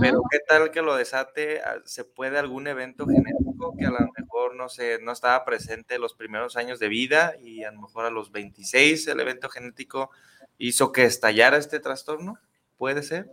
[0.00, 1.60] Pero ¿qué tal que lo desate?
[1.62, 5.98] Ah, ¿Se puede algún evento genético que a lo mejor no sé, no estaba presente
[5.98, 10.10] los primeros años de vida y a lo mejor a los 26 el evento genético
[10.58, 12.38] hizo que estallara este trastorno?
[12.76, 13.30] ¿Puede ser?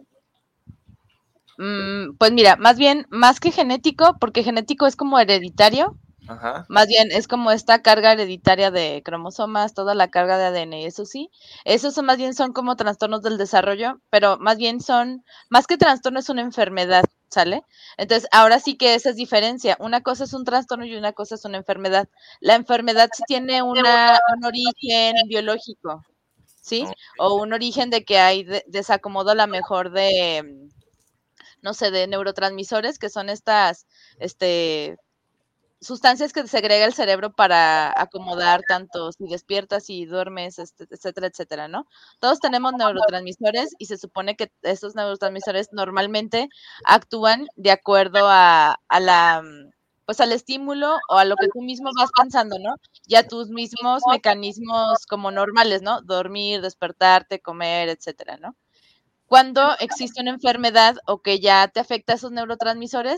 [1.57, 5.97] Mm, pues mira, más bien, más que genético, porque genético es como hereditario,
[6.69, 11.05] más bien es como esta carga hereditaria de cromosomas, toda la carga de ADN, eso
[11.05, 11.29] sí.
[11.65, 15.77] Esos son, más bien son como trastornos del desarrollo, pero más bien son, más que
[15.77, 17.63] trastorno es una enfermedad, ¿sale?
[17.97, 19.77] Entonces, ahora sí que esa es diferencia.
[19.79, 22.09] Una cosa es un trastorno y una cosa es una enfermedad.
[22.41, 26.03] La enfermedad sí tiene una, un origen biológico,
[26.61, 26.85] ¿sí?
[27.19, 30.69] O un origen de que hay desacomodo a la mejor de
[31.61, 33.87] no sé, de neurotransmisores, que son estas,
[34.19, 34.97] este,
[35.81, 41.67] sustancias que segrega el cerebro para acomodar tanto si despiertas y duermes, este, etcétera, etcétera,
[41.67, 41.87] ¿no?
[42.19, 46.49] Todos tenemos neurotransmisores y se supone que estos neurotransmisores normalmente
[46.85, 49.43] actúan de acuerdo a, a la
[50.05, 52.75] pues al estímulo o a lo que tú mismo vas pensando, ¿no?
[53.07, 56.01] Ya tus mismos mecanismos como normales, ¿no?
[56.01, 58.55] Dormir, despertarte, comer, etcétera, ¿no?
[59.31, 63.17] Cuando existe una enfermedad o que ya te afecta esos neurotransmisores,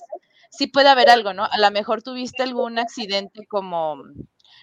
[0.52, 1.45] sí puede haber algo, ¿no?
[1.45, 3.97] A lo mejor tuviste algún accidente como,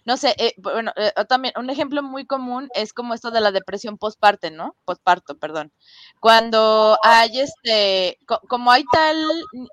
[0.05, 3.51] no sé, eh, bueno, eh, también un ejemplo muy común es como esto de la
[3.51, 4.77] depresión postparto, ¿no?
[4.85, 5.73] Postparto, perdón.
[6.21, 8.17] Cuando hay este,
[8.49, 9.17] como hay tal,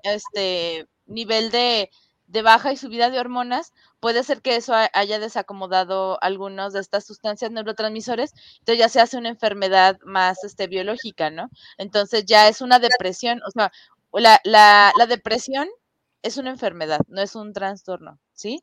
[0.02, 1.90] este, nivel de,
[2.28, 7.06] de baja y subida de hormonas, puede ser que eso haya desacomodado algunas de estas
[7.06, 11.48] sustancias neurotransmisores, entonces ya se hace una enfermedad más este, biológica, ¿no?
[11.78, 13.72] Entonces ya es una depresión, o sea,
[14.12, 15.68] la, la, depresión
[16.22, 18.62] es una enfermedad, no es un trastorno, ¿sí?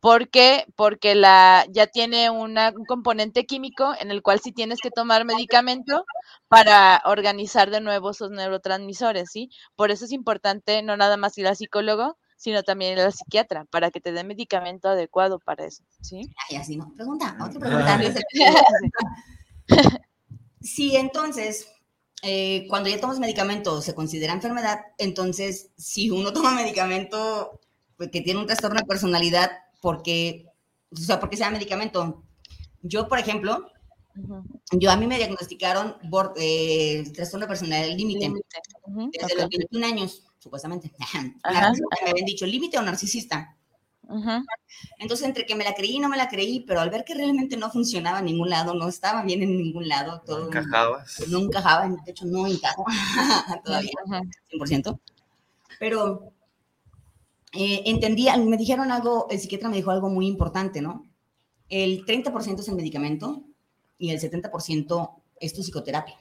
[0.00, 0.66] ¿Por qué?
[0.76, 5.24] Porque la, ya tiene una, un componente químico en el cual sí tienes que tomar
[5.26, 6.06] medicamento
[6.48, 9.50] para organizar de nuevo esos neurotransmisores, ¿sí?
[9.76, 13.66] Por eso es importante no nada más ir al psicólogo, sino también ir al psiquiatra
[13.66, 16.22] para que te dé medicamento adecuado para eso, ¿sí?
[16.48, 16.90] Ay, así no.
[16.96, 18.00] Pregunta, otra pregunta.
[20.62, 21.68] sí, entonces,
[22.22, 27.60] eh, cuando ya tomas medicamento se considera enfermedad, entonces si uno toma medicamento
[27.98, 29.50] pues, que tiene un trastorno de personalidad,
[29.82, 30.46] porque,
[30.90, 32.24] o sea, porque sea medicamento.
[32.80, 33.70] Yo, por ejemplo,
[34.72, 35.96] yo a mí me diagnosticaron
[36.36, 38.32] eh, trastorno de personalidad límite
[39.12, 40.90] desde los 21 años, supuestamente.
[41.44, 43.56] me habían dicho límite o narcisista.
[44.98, 47.14] Entonces, entre que me la creí y no me la creí, pero al ver que
[47.14, 50.40] realmente no funcionaba en ningún lado, no estaba bien en ningún lado, todo.
[50.40, 51.04] No encajaba.
[51.28, 52.84] No encajaba, de hecho, no encajo
[53.64, 53.92] todavía,
[54.50, 54.98] 100%.
[55.78, 56.32] Pero
[57.52, 61.06] eh, entendí, me dijeron algo, el psiquiatra me dijo algo muy importante, ¿no?
[61.68, 63.44] El 30% es el medicamento
[63.96, 66.16] y el 70% es tu psicoterapia.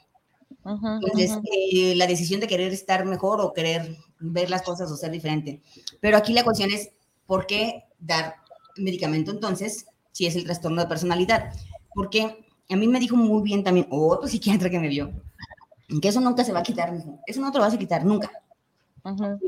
[0.64, 5.12] Entonces, eh, la decisión de querer estar mejor o querer ver las cosas o ser
[5.12, 5.62] diferente.
[6.00, 6.90] Pero aquí la cuestión es
[7.26, 8.36] ¿por qué dar
[8.78, 11.54] medicamento entonces si es el trastorno de personalidad?
[11.94, 15.12] Porque a mí me dijo muy bien también otro psiquiatra que me vio,
[16.02, 16.94] que eso nunca se va a quitar,
[17.26, 18.32] eso no te lo vas a quitar nunca.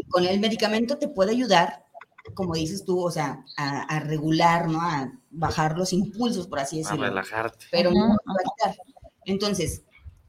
[0.09, 1.85] con el medicamento te puede ayudar,
[2.33, 4.81] como dices tú, o sea, a, regular, ¿no?
[4.81, 7.05] A bajar los impulsos, por así decirlo.
[7.05, 7.65] A relajarte.
[7.71, 8.85] Pero no te va a quitar.
[9.25, 9.83] Entonces,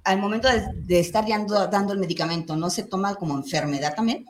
[0.04, 4.26] al momento de, estar dando, dando el medicamento, ¿no se toma como enfermedad también?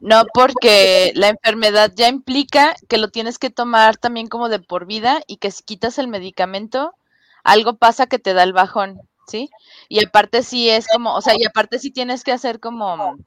[0.00, 4.86] No, porque la enfermedad ya implica que lo tienes que tomar también como de por
[4.86, 6.94] vida y que si quitas el medicamento,
[7.44, 9.50] algo pasa que te da el bajón, ¿sí?
[9.88, 13.18] Y aparte sí es como, o sea, y aparte sí tienes que hacer como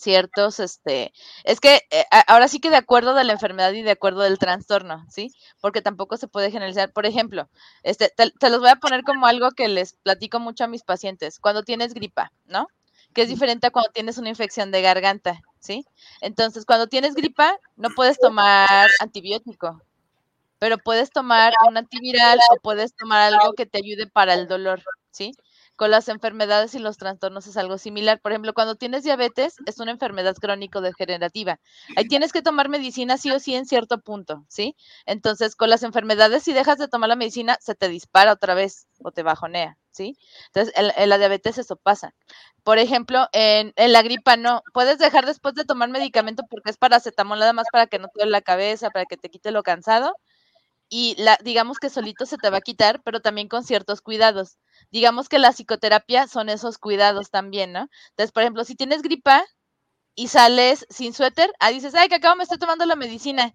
[0.00, 1.12] ciertos, este,
[1.44, 4.38] es que eh, ahora sí que de acuerdo de la enfermedad y de acuerdo del
[4.38, 5.32] trastorno, ¿sí?
[5.60, 6.92] Porque tampoco se puede generalizar.
[6.92, 7.48] Por ejemplo,
[7.82, 10.82] este, te, te los voy a poner como algo que les platico mucho a mis
[10.84, 11.38] pacientes.
[11.38, 12.66] Cuando tienes gripa, ¿no?
[13.14, 15.40] Que es diferente a cuando tienes una infección de garganta.
[15.60, 15.84] ¿sí?
[16.20, 19.82] Entonces, cuando tienes gripa, no puedes tomar antibiótico,
[20.58, 24.82] pero puedes tomar un antiviral o puedes tomar algo que te ayude para el dolor,
[25.10, 25.32] ¿sí?
[25.80, 28.20] Con las enfermedades y los trastornos es algo similar.
[28.20, 31.58] Por ejemplo, cuando tienes diabetes, es una enfermedad crónico-degenerativa.
[31.96, 34.76] Ahí tienes que tomar medicina sí o sí en cierto punto, ¿sí?
[35.06, 38.88] Entonces, con las enfermedades, si dejas de tomar la medicina, se te dispara otra vez
[39.02, 40.18] o te bajonea, ¿sí?
[40.48, 42.12] Entonces, en, la diabetes eso pasa.
[42.62, 47.38] Por ejemplo, en, la gripa no, puedes dejar después de tomar medicamento porque es paracetamol
[47.38, 50.14] nada más para que no te duele la cabeza, para que te quite lo cansado,
[50.90, 54.58] y la, digamos que solito se te va a quitar, pero también con ciertos cuidados
[54.90, 57.88] digamos que la psicoterapia son esos cuidados también, ¿no?
[58.10, 59.44] Entonces, por ejemplo, si tienes gripa
[60.14, 63.52] y sales sin suéter, ah, dices, ay, que acabo me estoy tomando la medicina.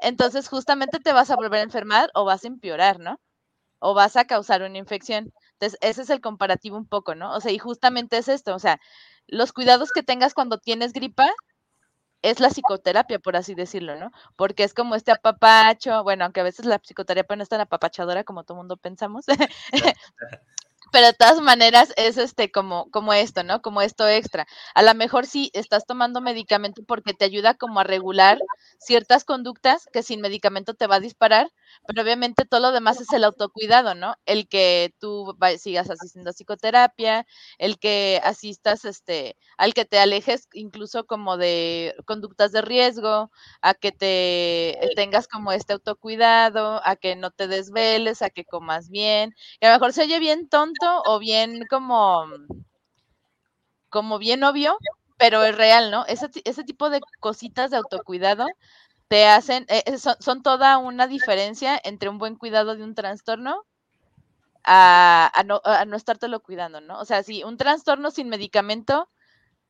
[0.00, 3.20] Entonces, justamente te vas a volver a enfermar o vas a empeorar, ¿no?
[3.80, 5.32] O vas a causar una infección.
[5.54, 7.34] Entonces, ese es el comparativo un poco, ¿no?
[7.34, 8.80] O sea, y justamente es esto, o sea,
[9.28, 11.28] los cuidados que tengas cuando tienes gripa
[12.22, 14.10] es la psicoterapia, por así decirlo, ¿no?
[14.36, 18.24] Porque es como este apapacho, bueno, aunque a veces la psicoterapia no es tan apapachadora
[18.24, 19.26] como todo mundo pensamos,
[20.92, 23.60] pero de todas maneras es este como, como esto, ¿no?
[23.62, 24.46] Como esto extra.
[24.74, 28.38] A lo mejor sí estás tomando medicamento porque te ayuda como a regular
[28.78, 31.50] ciertas conductas que sin medicamento te va a disparar,
[31.86, 34.14] pero obviamente todo lo demás es el autocuidado, ¿no?
[34.26, 37.26] El que tú sigas asistiendo a psicoterapia,
[37.58, 43.30] el que asistas este, al que te alejes incluso como de conductas de riesgo,
[43.62, 48.88] a que te tengas como este autocuidado, a que no te desveles, a que comas
[48.90, 49.34] bien.
[49.60, 50.75] Y a lo mejor se oye bien tonto
[51.06, 52.26] o bien como
[53.88, 54.78] como bien obvio,
[55.16, 56.04] pero es real, ¿no?
[56.06, 58.46] Ese, ese tipo de cositas de autocuidado
[59.08, 62.94] te hacen, eh, eh, son, son, toda una diferencia entre un buen cuidado de un
[62.94, 63.64] trastorno
[64.64, 66.98] a, a, no, a no estártelo cuidando, ¿no?
[67.00, 69.08] O sea, si un trastorno sin medicamento,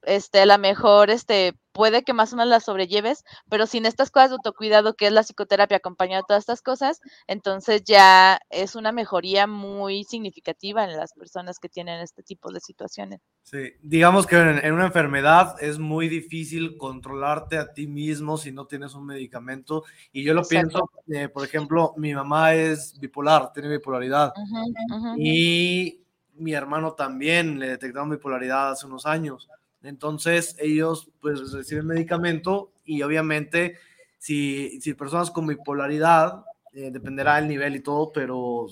[0.03, 4.11] este, a lo mejor, este, puede que más o menos la sobrelleves, pero sin estas
[4.11, 8.75] cosas de autocuidado, que es la psicoterapia acompañada de todas estas cosas, entonces ya es
[8.75, 13.21] una mejoría muy significativa en las personas que tienen este tipo de situaciones.
[13.43, 18.53] Sí, digamos que en, en una enfermedad es muy difícil controlarte a ti mismo si
[18.53, 19.85] no tienes un medicamento.
[20.13, 20.89] Y yo lo Exacto.
[21.05, 24.33] pienso, eh, por ejemplo, mi mamá es bipolar, tiene bipolaridad.
[24.35, 25.15] Uh -huh, uh -huh.
[25.19, 26.01] Y
[26.37, 29.49] mi hermano también le detectaron bipolaridad hace unos años.
[29.87, 33.77] Entonces ellos pues reciben medicamento y obviamente
[34.19, 38.67] si, si personas con bipolaridad, eh, dependerá del nivel y todo, pero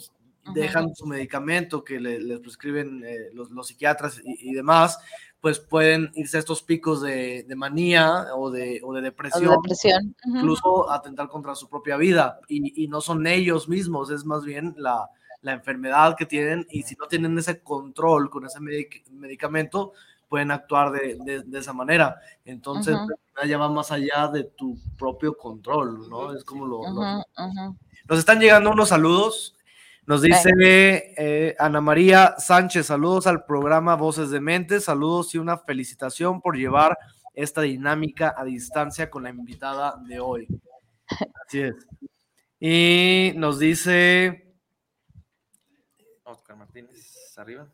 [0.52, 4.98] dejan su medicamento que le, les prescriben eh, los, los, psiquiatras y, y, demás,
[5.40, 9.50] pues pueden irse a estos picos de, de manía o de, o de depresión, o
[9.50, 10.16] de depresión.
[10.26, 12.40] Incluso atentar contra su propia vida.
[12.48, 15.08] Y, y, no son ellos mismos, es más bien la,
[15.42, 16.66] la enfermedad que tienen.
[16.70, 19.92] Y si no tienen ese control con ese medic medicamento,
[20.29, 22.16] pueden actuar de, de, de esa manera.
[22.45, 23.47] Entonces, uh -huh.
[23.47, 26.33] ya va más allá de tu propio control, ¿no?
[26.35, 26.79] Es como lo...
[26.81, 27.45] Uh -huh, lo...
[27.45, 27.79] Uh -huh.
[28.09, 29.57] Nos están llegando unos saludos.
[30.07, 30.51] Nos dice
[31.16, 36.57] eh, Ana María Sánchez, saludos al programa Voces de Mente, saludos y una felicitación por
[36.57, 36.99] llevar
[37.33, 40.47] esta dinámica a distancia con la invitada de hoy.
[41.47, 41.75] Así es.
[42.61, 44.55] Y nos dice
[46.25, 47.66] Oscar Martínez, arriba.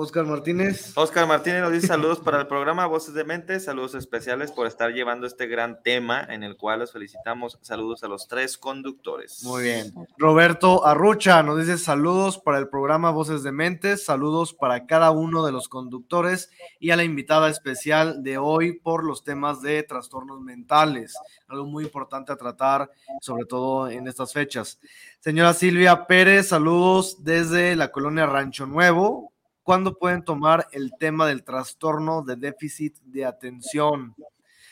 [0.00, 0.92] Oscar Martínez.
[0.94, 4.92] Oscar Martínez nos dice saludos para el programa Voces de Mente, saludos especiales por estar
[4.92, 7.58] llevando este gran tema en el cual los felicitamos.
[7.62, 9.42] Saludos a los tres conductores.
[9.42, 9.92] Muy bien.
[10.16, 15.44] Roberto Arrucha nos dice saludos para el programa Voces de Mente, saludos para cada uno
[15.44, 20.40] de los conductores y a la invitada especial de hoy por los temas de trastornos
[20.40, 21.16] mentales,
[21.48, 22.88] algo muy importante a tratar,
[23.20, 24.78] sobre todo en estas fechas.
[25.18, 29.27] Señora Silvia Pérez, saludos desde la colonia Rancho Nuevo,
[29.68, 34.14] ¿Cuándo pueden tomar el tema del trastorno de déficit de atención?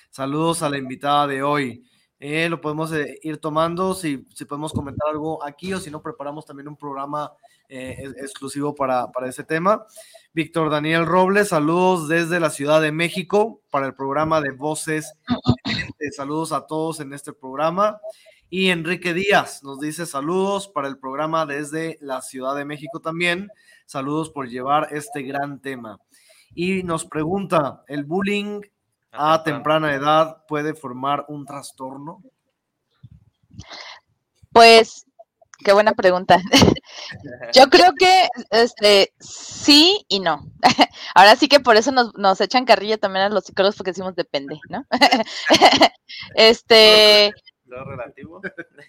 [0.09, 1.85] Saludos a la invitada de hoy.
[2.19, 4.17] Eh, lo podemos eh, ir tomando, si,
[4.49, 7.31] podemos comentar algo aquí o si no, preparamos también un programa
[7.69, 9.85] eh, exclusivo para, para ese tema.
[10.33, 15.13] Víctor Daniel Robles, saludos desde la Ciudad de México para el programa de Voces.
[16.17, 18.01] saludos a todos en este programa.
[18.49, 23.51] Y Enrique Díaz nos dice saludos para el programa desde la Ciudad de México también.
[23.87, 25.99] Saludos por llevar este gran tema.
[26.55, 28.61] Y nos pregunta, ¿el bullying
[29.13, 32.21] a temprana edad puede formar un trastorno?
[34.51, 35.07] Pues,
[35.65, 36.41] qué buena pregunta.
[37.55, 40.51] Yo creo que este sí y no.
[41.15, 44.17] Ahora sí que por eso nos, nos echan carrilla también a los psicólogos porque decimos
[44.17, 44.85] depende, ¿no?
[46.35, 47.33] este
[47.69, 48.41] todo relativo.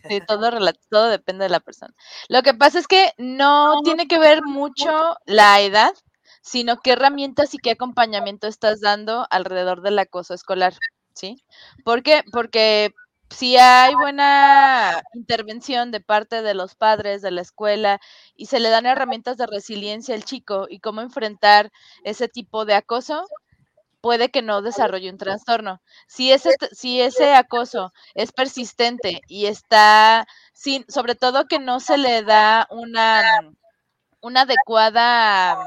[0.10, 1.94] Sí, todo, relativo, todo depende de la persona.
[2.30, 5.94] Lo que pasa es que no tiene que ver mucho la edad,
[6.42, 10.74] sino qué herramientas y qué acompañamiento estás dando alrededor del acoso escolar,
[11.14, 11.44] ¿sí?
[11.84, 12.24] ¿Por qué?
[12.32, 12.94] Porque
[13.30, 18.00] si hay buena intervención de parte de los padres, de la escuela,
[18.36, 21.72] y se le dan herramientas de resiliencia al chico y cómo enfrentar
[22.04, 23.26] ese tipo de acoso,
[24.08, 25.82] puede que no desarrolle un trastorno.
[26.08, 31.97] Si ese, si ese acoso es persistente y está sin, sobre todo que no se
[31.97, 33.22] le da una,
[34.22, 35.58] una adecuada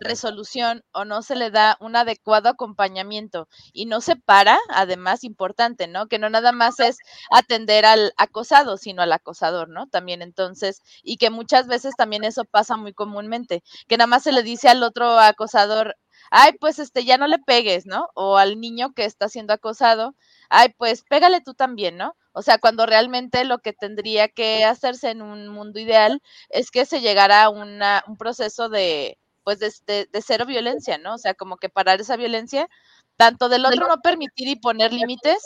[0.00, 5.88] resolución o no se le da un adecuado acompañamiento y no se para, además importante,
[5.88, 6.08] ¿no?
[6.08, 6.98] Que no nada más es
[7.30, 9.86] atender al acosado, sino al acosador, ¿no?
[9.86, 14.32] También entonces, y que muchas veces también eso pasa muy comúnmente, que nada más se
[14.32, 15.96] le dice al otro acosador,
[16.30, 18.08] ay, pues este, ya no le pegues, ¿no?
[18.14, 20.14] O al niño que está siendo acosado,
[20.50, 22.16] ay, pues pégale tú también, ¿no?
[22.32, 26.86] O sea, cuando realmente lo que tendría que hacerse en un mundo ideal es que
[26.86, 31.14] se llegara a una, un proceso de, pues, de, de, de cero violencia, ¿no?
[31.14, 32.68] O sea, como que parar esa violencia,
[33.16, 35.38] tanto del otro no permitir y poner límites,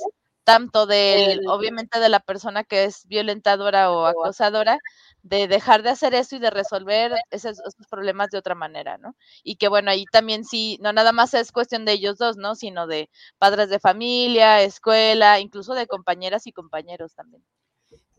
[0.44, 4.78] tanto del, obviamente, de la persona que es violentadora o acosadora,
[5.22, 9.14] de dejar de hacer eso y de resolver esos, esos, problemas de otra manera, ¿no?
[9.44, 12.56] Y que bueno, ahí también sí, no nada más es cuestión de ellos dos, ¿no?
[12.56, 17.44] Sino de padres de familia, escuela, incluso de compañeras y compañeros también.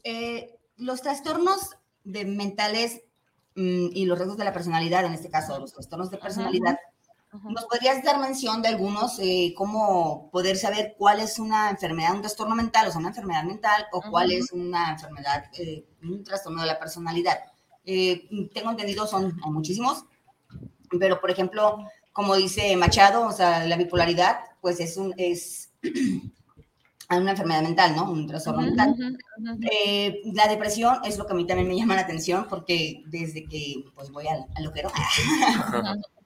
[0.04, 1.72] Eh, los trastornos
[2.04, 3.04] de mentales
[3.56, 6.93] mmm, y los rasgos de la personalidad, en este caso, los trastornos de personalidad, -huh.
[7.50, 12.22] ¿Nos podrías dar mención de algunos, eh, cómo poder saber cuál es una enfermedad, un
[12.22, 14.10] trastorno mental, o sea, una enfermedad mental, o uh -huh.
[14.12, 17.40] cuál es una enfermedad, eh, un trastorno de la personalidad?
[17.86, 20.06] Eh, tengo entendido, son hay muchísimos,
[21.00, 21.78] pero por ejemplo,
[22.12, 25.72] como dice Machado, o sea, la bipolaridad, pues es un, es
[27.10, 28.10] una enfermedad mental, ¿no?
[28.10, 28.96] Un trastorno mental.
[29.72, 33.46] Eh, la depresión es lo que a mí también me llama la atención porque desde
[33.46, 34.72] que pues voy al, al.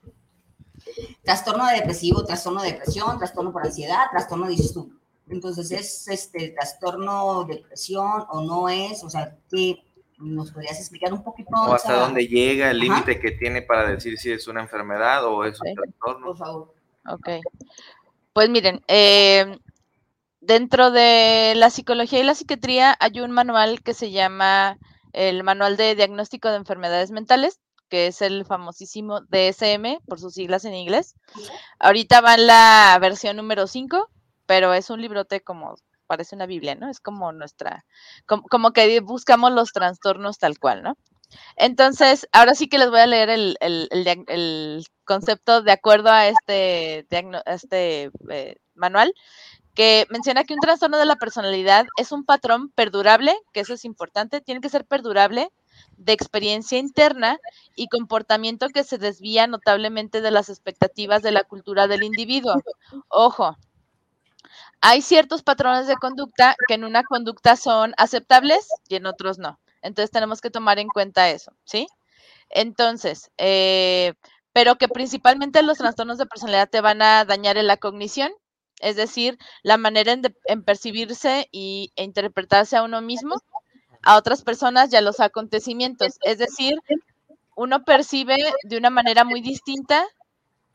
[1.24, 4.92] trastorno depresivo, trastorno de depresión, trastorno por ansiedad, trastorno dices tú.
[5.30, 9.04] Entonces, ¿es este trastorno depresión o no es?
[9.04, 9.84] O sea, ¿qué
[10.18, 11.50] nos podrías explicar un poquito?
[11.54, 15.44] O hasta dónde llega el límite que tiene para decir si es una enfermedad o
[15.44, 16.28] es un trastorno.
[16.28, 16.74] Por favor.
[17.10, 17.30] Ok.
[18.34, 19.58] Pues miren, eh,
[20.40, 24.78] dentro de la psicología y la psiquiatría hay un manual que se llama
[25.14, 27.60] el Manual de Diagnóstico de Enfermedades Mentales,
[27.90, 31.16] que es el famosísimo DSM, por sus siglas en inglés.
[31.80, 34.10] Ahorita va en la versión número 5,
[34.46, 35.76] pero es un librote como,
[36.08, 36.90] parece una Biblia, ¿no?
[36.90, 37.86] Es como nuestra,
[38.26, 40.98] como, que buscamos los trastornos tal cual, ¿no?
[41.58, 47.06] Entonces, ahora sí que les voy a leer el, concepto de acuerdo a este,
[47.46, 49.14] este eh, manual,
[49.78, 53.86] que menciona que un trastorno de la personalidad es un patrón perdurable, que eso es
[53.86, 55.50] importante, tiene que ser perdurable,
[55.98, 57.38] de experiencia interna
[57.76, 62.56] y comportamiento que se desvía notablemente de las expectativas de la cultura del individuo.
[63.10, 63.58] Ojo,
[64.82, 69.60] hay ciertos patrones de conducta que en una conducta son aceptables y en otros no.
[69.82, 71.88] Entonces tenemos que tomar en cuenta eso, ¿sí?
[72.50, 74.14] Entonces, eh,
[74.54, 78.32] pero que principalmente los trastornos de personalidad te van a dañar en la cognición,
[78.80, 83.36] es decir, la manera en, percibirse y, e interpretarse a uno mismo,
[84.08, 86.14] a otras personas y a los acontecimientos.
[86.22, 86.76] Es decir,
[87.58, 90.06] uno percibe de una manera muy distinta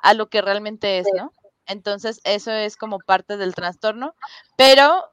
[0.01, 1.33] a lo que realmente es, ¿no?
[1.67, 4.15] Entonces, eso es como parte del trastorno,
[4.57, 5.07] pero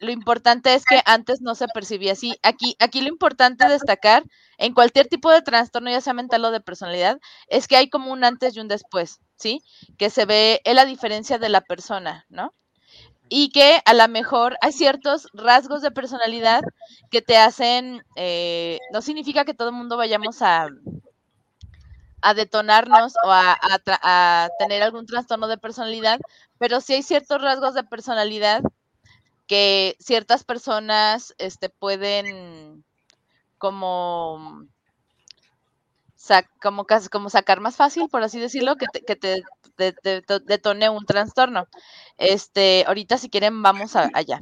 [0.00, 2.36] lo importante es que antes no se percibía así.
[2.42, 4.24] Aquí, aquí lo importante destacar
[4.58, 8.12] en cualquier tipo de trastorno, ya sea mental o de personalidad, es que hay como
[8.12, 9.62] un antes y un después, ¿sí?
[9.96, 12.52] Que se ve en la diferencia de la persona, ¿no?
[13.34, 16.60] Y que a lo mejor hay ciertos rasgos de personalidad
[17.10, 20.68] que te hacen, eh, no significa que todo el mundo vayamos a,
[22.20, 26.20] a detonarnos o a, a, tener algún trastorno de personalidad,
[26.58, 28.60] pero sí hay ciertos rasgos de personalidad
[29.46, 32.84] que ciertas personas este, pueden
[33.56, 34.66] como,
[36.60, 41.66] como, como sacar más fácil, por así decirlo, que te, que te, un trastorno.
[42.18, 44.40] Este, ahorita si quieren vamos allá.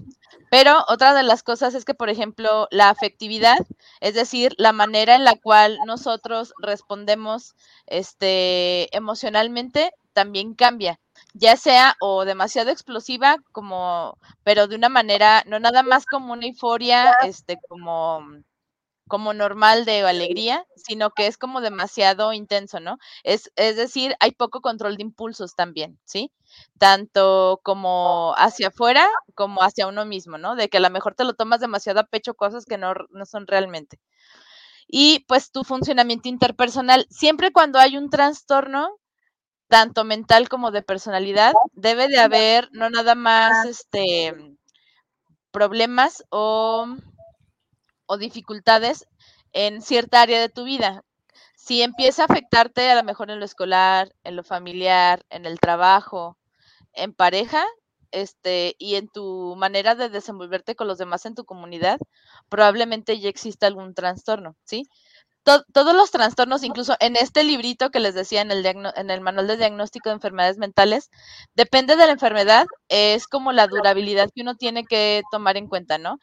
[0.51, 3.59] Pero otra de las cosas es que, por ejemplo, la afectividad,
[4.01, 7.55] es decir, la manera en la cual nosotros respondemos
[7.87, 10.99] este, emocionalmente, también cambia
[11.35, 16.47] ya sea o demasiado explosiva como, pero de una manera, no nada más como una
[16.47, 18.25] euforia, este, como,
[19.11, 22.99] como normal de alegría, sino que es como demasiado intenso, ¿no?
[23.25, 26.33] Es, es decir, hay poco control de impulsos también, ¿sí?
[26.79, 30.57] Tanto como hacia afuera como hacia uno mismo, ¿no?
[30.57, 33.27] De que a lo mejor te lo tomas demasiado a pecho cosas que no, no
[33.27, 34.01] son realmente.
[34.89, 38.91] Y pues tu funcionamiento interpersonal, siempre cuando hay un trastorno,
[39.69, 44.35] tanto mental como de personalidad, debe de haber no nada más este
[45.53, 46.87] problemas o,
[48.11, 49.07] o dificultades
[49.53, 51.05] en cierta área de tu vida.
[51.55, 55.61] Si empieza a afectarte a lo mejor en lo escolar, en lo familiar, en el
[55.61, 56.37] trabajo,
[56.93, 57.65] en pareja,
[58.11, 62.01] este, y en tu manera de desenvolverte con los demás en tu comunidad,
[62.49, 64.89] probablemente ya exista algún trastorno, ¿sí?
[65.45, 69.47] Todos los trastornos, incluso en este librito que les decía en el, en el manual
[69.47, 71.11] de diagnóstico de enfermedades mentales,
[71.55, 75.99] depende de la enfermedad, es como la durabilidad que uno tiene que tomar en cuenta,
[75.99, 76.19] ¿no?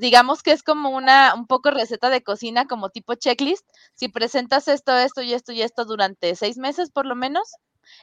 [0.00, 3.66] Digamos que es como una, un poco receta de cocina, como tipo checklist.
[3.94, 7.48] Si presentas esto, esto y esto y esto durante seis meses por lo menos,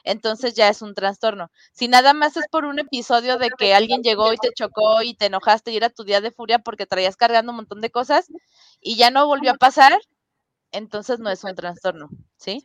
[0.04, 1.50] entonces ya es un trastorno.
[1.72, 5.14] Si nada más es por un episodio de que alguien llegó y te chocó y
[5.14, 8.26] te enojaste y era tu día de furia porque traías cargando un montón de cosas
[8.80, 9.98] y ya no volvió a pasar,
[10.72, 12.62] entonces no es un trastorno, ¿sí?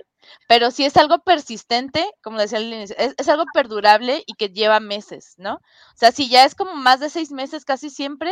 [0.47, 4.79] Pero si es algo persistente, como decía al inicio, es, algo perdurable y que lleva
[4.79, 5.55] meses, ¿no?
[5.55, 8.31] O sea, si ya es como más de seis meses casi siempre,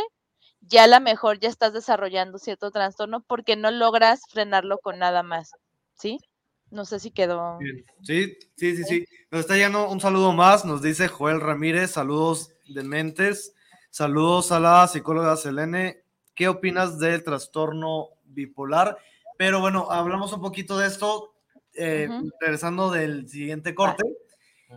[0.62, 5.24] ya a lo mejor ya estás desarrollando cierto trastorno porque no logras frenarlo con nada
[5.24, 5.52] más,
[5.96, 6.20] ¿sí?
[6.70, 7.60] No sé si quedó.
[8.02, 9.06] Sí, sí, sí, sí.
[9.30, 13.54] Nos está llegando un saludo más, nos dice Joel Ramírez, saludos de mentes,
[13.92, 16.04] saludos a la psicóloga Selene.
[16.34, 18.98] ¿Qué opinas del trastorno bipolar?
[19.44, 21.34] Pero bueno, hablamos un poquito de esto,
[21.74, 22.08] eh,
[22.39, 24.02] regresando del siguiente corte.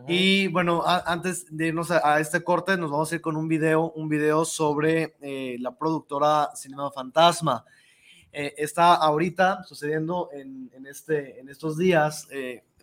[0.09, 3.93] Y bueno, antes de irnos a, este corte, nos vamos a ir con un video,
[3.93, 7.65] un video sobre eh, la productora Cinema Fantasma.
[8.33, 12.27] Eh, está ahorita sucediendo en, en, este, en estos días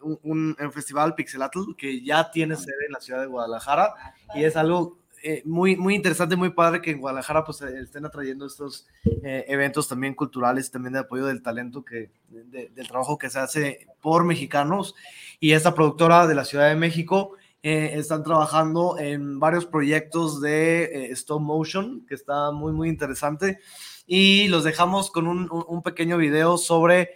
[0.03, 3.93] un, un- un festival Pixelatl que ya tiene sede en la ciudad de Guadalajara
[4.35, 8.05] y es algo eh, muy, muy interesante, muy padre que en Guadalajara pues eh, estén
[8.05, 8.85] atrayendo estos
[9.23, 13.39] eh, eventos también culturales, también de apoyo del talento, que, de- del trabajo que se
[13.39, 14.93] hace por mexicanos.
[15.39, 17.31] Y esta productora de la Ciudad de México
[17.63, 23.59] eh, están trabajando en varios proyectos de eh, stop motion, que está muy, muy interesante.
[24.05, 27.11] Y los dejamos con un, un- pequeño video sobre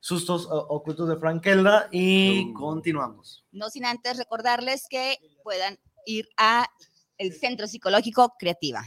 [0.00, 3.44] sustos ocultos de Frankelda y continuamos.
[3.52, 6.66] No sin antes recordarles que puedan ir a
[7.18, 8.82] el Centro Psicológico Creativa.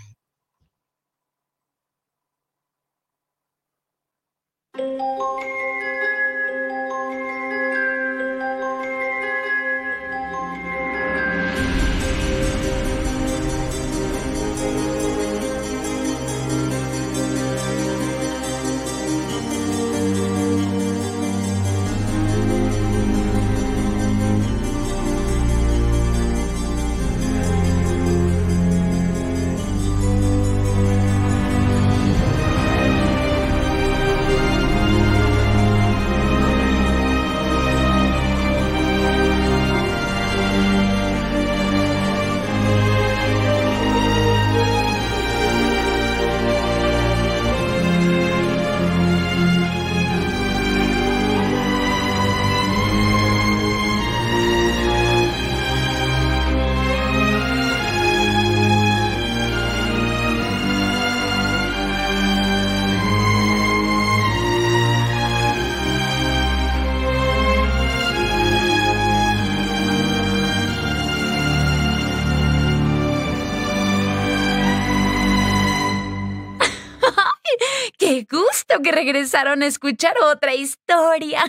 [78.76, 81.44] ¡Qué gusto que regresaron a escuchar otra historia!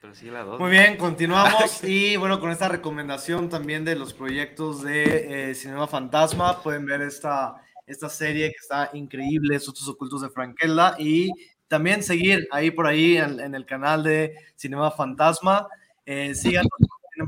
[0.00, 0.60] Pero sí la dos.
[0.60, 1.52] Muy bien, continuamos
[1.84, 7.02] y bueno, con esta recomendación también de los proyectos de eh, Cinema Fantasma, pueden ver
[7.02, 11.30] esta, esta serie que está increíble, Sustos Ocultos de Frankelda, y
[11.66, 15.66] también seguir ahí por ahí en, en el canal de Cinema Fantasma.
[16.06, 16.70] Eh, síganos,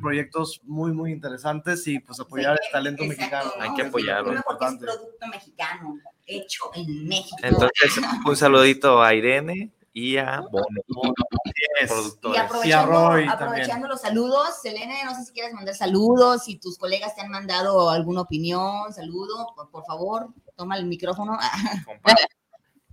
[0.01, 3.51] proyectos muy, muy interesantes y pues apoyar el talento mexicano.
[3.59, 4.33] Hay que apoyarlo.
[4.33, 7.37] Es producto mexicano, hecho en México.
[7.43, 12.41] Entonces, un saludito a Irene y a Bono, Y productores.
[12.41, 17.23] aprovechando, aprovechando los saludos, Selene, no sé si quieres mandar saludos, si tus colegas te
[17.23, 21.39] han mandado alguna opinión, saludo, por, por favor, toma el micrófono.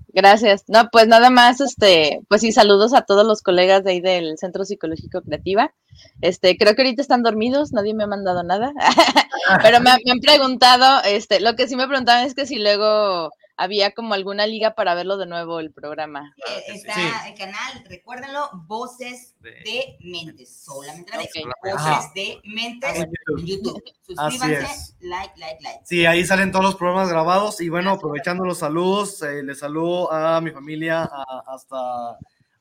[0.10, 0.64] Gracias.
[0.68, 4.38] No, pues nada más, este, pues sí, saludos a todos los colegas de ahí del
[4.38, 5.74] Centro Psicológico Creativa.
[6.22, 8.72] Este, creo que ahorita están dormidos, nadie me ha mandado nada,
[9.64, 13.92] pero me, han preguntado, este, lo que sí me preguntaban es que si luego había
[13.92, 16.34] como alguna liga para verlo de nuevo el programa.
[16.38, 21.30] Eh, Está el canal, recuérdenlo, Voces de Mentes, solamente la vez,
[21.64, 22.12] Voces Ajá.
[22.16, 23.84] de Mentes En en YouTube.
[24.08, 24.96] Suscríbanse, es.
[25.02, 25.80] like, like, like.
[25.84, 30.12] Sí, ahí salen todos los programas grabados y bueno, aprovechando los saludos, eh, les saludo
[30.14, 32.18] a mi familia a- hasta,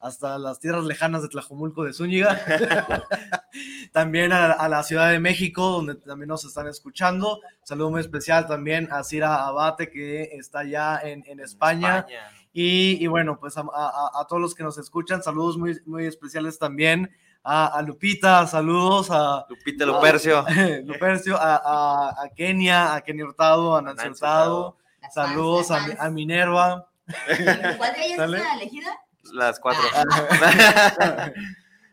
[0.06, 2.38] hasta las tierras lejanas de Tlajomulco de Zúñiga,
[3.92, 7.40] también a, a la Ciudad de México, donde también nos están escuchando.
[7.62, 11.98] Saludo muy especial también a Cira Abate, que está ya en, en España.
[12.00, 12.30] España.
[12.52, 16.06] Y, y bueno, pues a, a- a todos los que nos escuchan, saludos muy, muy
[16.06, 17.10] especiales también
[17.42, 20.38] a, a Lupita, saludos a Lupita Lupercio.
[20.38, 20.50] a-
[20.84, 24.76] Lupercio, a, a- a Kenia, a Kenny Hurtado, a Nancy Hurtado,
[25.12, 26.88] saludos fans, a, Minerva.
[27.76, 28.38] ¿Cuál de ellas ¿Sale?
[28.38, 29.00] es la elegida?
[29.32, 29.82] Las cuatro.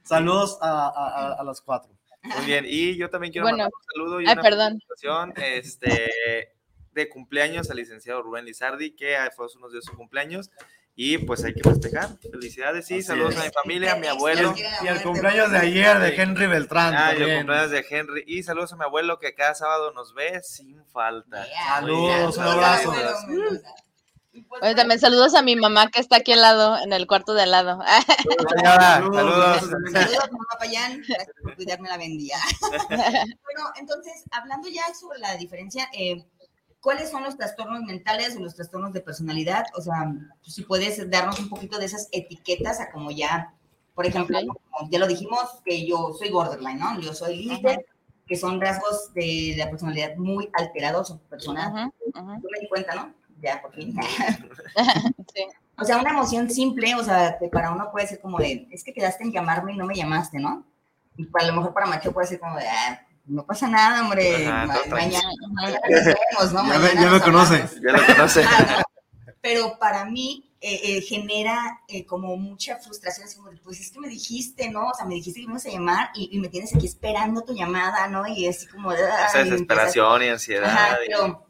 [0.04, 1.92] Saludos a, a- a- a las cuatro.
[2.24, 3.58] Muy bien, y yo también quiero Bueno.
[3.58, 6.52] mandar un saludo y Ay, una felicitación este,
[6.92, 10.50] de cumpleaños al licenciado Rubén Lizardi, que fue hace unos días su cumpleaños,
[10.96, 12.10] y pues hay que festejar.
[12.32, 13.42] Felicidades, sí, Así saludos es.
[13.42, 14.54] a mi familia, a mi abuelo.
[14.84, 16.94] Y el cumpleaños de ayer de Henry Beltrán.
[16.96, 17.38] Ah, y el también.
[17.40, 18.24] cumpleaños de Henry.
[18.28, 21.46] Y saludos a mi abuelo que cada sábado nos ve sin falta.
[21.76, 22.94] Saludos, un abrazo.
[24.62, 27.44] Oye, también saludos a mi mamá que está aquí al lado, en el cuarto de
[27.44, 27.80] al lado.
[28.58, 29.62] Señora, saludos.
[29.92, 32.38] Saludos, mamá Payán, gracias por cuidarme la vendía.
[32.90, 36.26] bueno, entonces, hablando ya sobre la diferencia, eh,
[36.82, 39.66] ¿cuáles son los trastornos mentales o los trastornos de personalidad?
[39.76, 40.12] O sea,
[40.42, 43.54] pues, si puedes darnos un poquito de esas etiquetas a como ya,
[43.94, 44.40] por ejemplo,
[44.72, 47.00] como ya lo dijimos, que yo soy borderline, ¿no?
[47.00, 47.86] Yo soy límite,
[48.26, 51.92] que son rasgos de la personalidad muy alterados o personas.
[52.16, 53.14] Yo me di cuenta, ¿no?
[53.44, 53.94] Ya, por fin.
[55.76, 58.84] O sea, una emoción simple, o sea, que para uno puede ser como de, es
[58.84, 60.64] que quedaste en llamarme y no me llamaste, ¿no?
[61.18, 64.02] Y para a lo mejor para Macho puede ser como de, ah, no pasa nada,
[64.04, 64.46] hombre.
[64.48, 66.74] Ajá, Ma- mañana, mañana nos vemos, ¿no?
[66.74, 67.66] Ya Mañana ya nos conoce.
[67.82, 68.44] Ya lo conoce.
[68.48, 68.84] Ah, no.
[69.42, 73.92] Pero para mí eh, eh, genera eh, como mucha frustración, así como, de, pues es
[73.92, 74.90] que me dijiste, ¿no?
[74.90, 77.54] O sea, me dijiste que íbamos a llamar y, y me tienes aquí esperando tu
[77.56, 78.26] llamada, ¿no?
[78.28, 78.92] Y así como...
[78.92, 80.70] de, Esa ay, desesperación y empiezas- ansiedad.
[80.72, 81.48] Ajá, y- pero,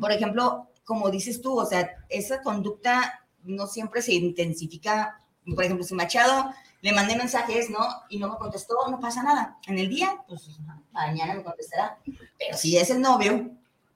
[0.00, 5.20] por ejemplo, como dices tú, o sea, esa conducta no siempre se intensifica.
[5.54, 7.86] Por ejemplo, si Machado le mandé mensajes, ¿no?
[8.08, 9.58] Y no me contestó, no pasa nada.
[9.66, 10.48] En el día, pues
[10.92, 11.98] mañana me contestará.
[12.38, 13.50] Pero si es el novio,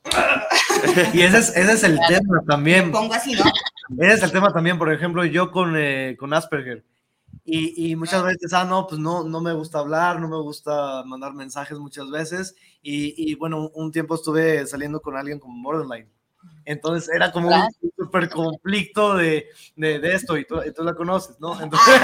[1.15, 2.87] Y ese es, ese es el tema también.
[2.87, 3.45] me pongo así, ¿no?
[3.99, 6.85] Ese es el tema también, por ejemplo, yo con, eh, con Asperger.
[7.45, 11.05] Y, y muchas veces, ah, no, pues no, no me gusta hablar, no me gusta
[11.05, 12.57] mandar mensajes muchas veces.
[12.83, 16.09] Y, y bueno, un tiempo estuve saliendo con alguien con borderline.
[16.67, 17.55] Entonces era como un
[17.97, 19.47] súper conflicto de,
[19.77, 21.59] de, de esto y tú, y tú la conoces, ¿no?
[21.61, 21.95] Entonces,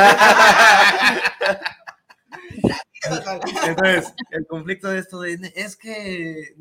[3.66, 6.54] entonces, el conflicto de esto de, es que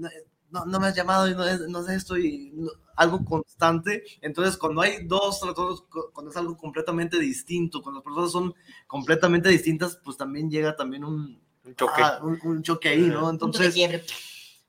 [0.49, 4.03] no, no me has llamado y no es, no es esto y no- algo constante.
[4.21, 8.53] Entonces, cuando hay dos tratados, cu- cuando es algo completamente distinto, cuando las personas son
[8.87, 12.01] completamente distintas, pues también llega también un, Un choque.
[12.03, 13.29] ah, un, un choque ahí, ¿no?
[13.29, 13.73] Entonces.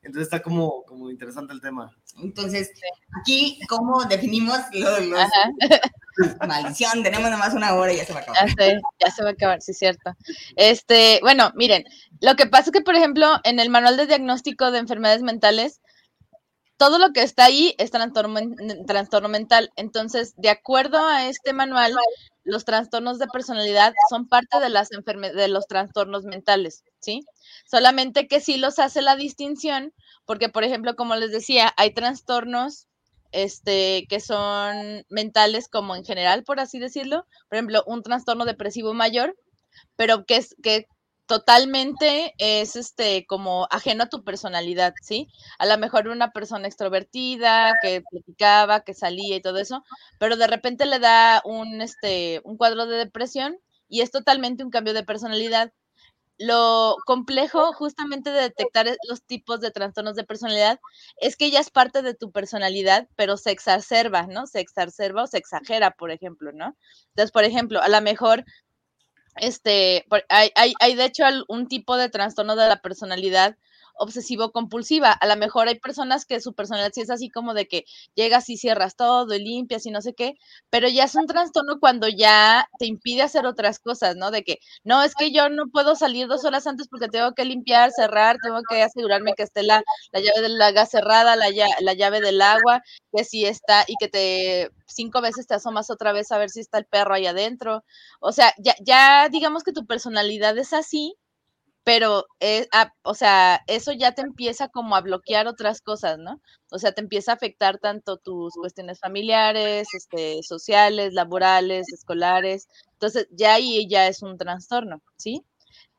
[0.02, 1.90] Entonces está como, como interesante el tema.
[2.22, 2.70] Entonces,
[3.20, 5.28] aquí, ¿cómo definimos los, los-
[6.46, 7.02] maldición?
[7.02, 8.46] Tenemos nomás una hora y ya se va a acabar.
[8.48, 10.14] Ya sé, ya se va a acabar, sí, cierto.
[10.56, 11.84] Este, bueno, miren,
[12.20, 15.80] lo que pasa es que, por ejemplo, en el manual de diagnóstico de enfermedades mentales,
[16.76, 18.40] todo lo que está ahí es trastorno,
[18.86, 19.70] trastorno mental.
[19.76, 21.94] Entonces, de acuerdo a este manual,
[22.44, 27.20] los trastornos de personalidad son parte de las enferme- de los trastornos mentales, ¿sí?
[27.70, 29.92] Solamente que sí los hace la distinción,
[30.26, 32.86] porque, por ejemplo, como les decía, hay trastornos
[33.32, 37.26] este, que son mentales como en general, por así decirlo.
[37.48, 39.36] Por ejemplo, un trastorno depresivo mayor,
[39.96, 40.86] pero que es que
[41.26, 45.28] totalmente es este como ajeno a tu personalidad, ¿sí?
[45.58, 49.82] A lo mejor una persona extrovertida que platicaba, que salía y todo eso,
[50.18, 53.56] pero de repente le da un este un cuadro de depresión
[53.88, 55.72] y es totalmente un cambio de personalidad.
[56.44, 60.80] Lo complejo justamente de detectar e- los tipos de trastornos de personalidad
[61.18, 64.46] es que ya es parte de tu personalidad, pero se exacerba, ¿no?
[64.46, 66.76] Se exacerba o se exagera, por ejemplo, ¿no?
[67.10, 68.44] Entonces, por ejemplo, a lo mejor
[69.36, 73.56] este, hay, hay, hay de hecho un tipo de trastorno de la personalidad
[74.02, 75.12] obsesivo compulsiva.
[75.12, 77.84] A lo mejor hay personas que su personalidad sí es así como de que
[78.14, 80.34] llegas y cierras todo y limpias y no sé qué,
[80.70, 84.30] pero ya es un trastorno cuando ya te impide hacer otras cosas, ¿no?
[84.30, 87.44] De que no, es que yo no puedo salir dos horas antes porque tengo que
[87.44, 89.82] limpiar, cerrar, tengo que asegurarme que esté la,
[90.12, 91.46] la llave del gas cerrada, la,
[91.80, 92.82] la llave del agua,
[93.14, 96.60] que sí está y que te cinco veces te asomas otra vez a ver si
[96.60, 97.84] está el perro ahí adentro.
[98.20, 101.16] O sea, ya, ya digamos que tu personalidad es así,
[101.84, 106.40] pero, es, ah, o sea, eso ya te empieza como a bloquear otras cosas, ¿no?
[106.70, 112.68] O sea, te empieza a afectar tanto tus cuestiones familiares, este, sociales, laborales, escolares.
[112.94, 115.44] Entonces, ya ahí ya es un trastorno, ¿sí?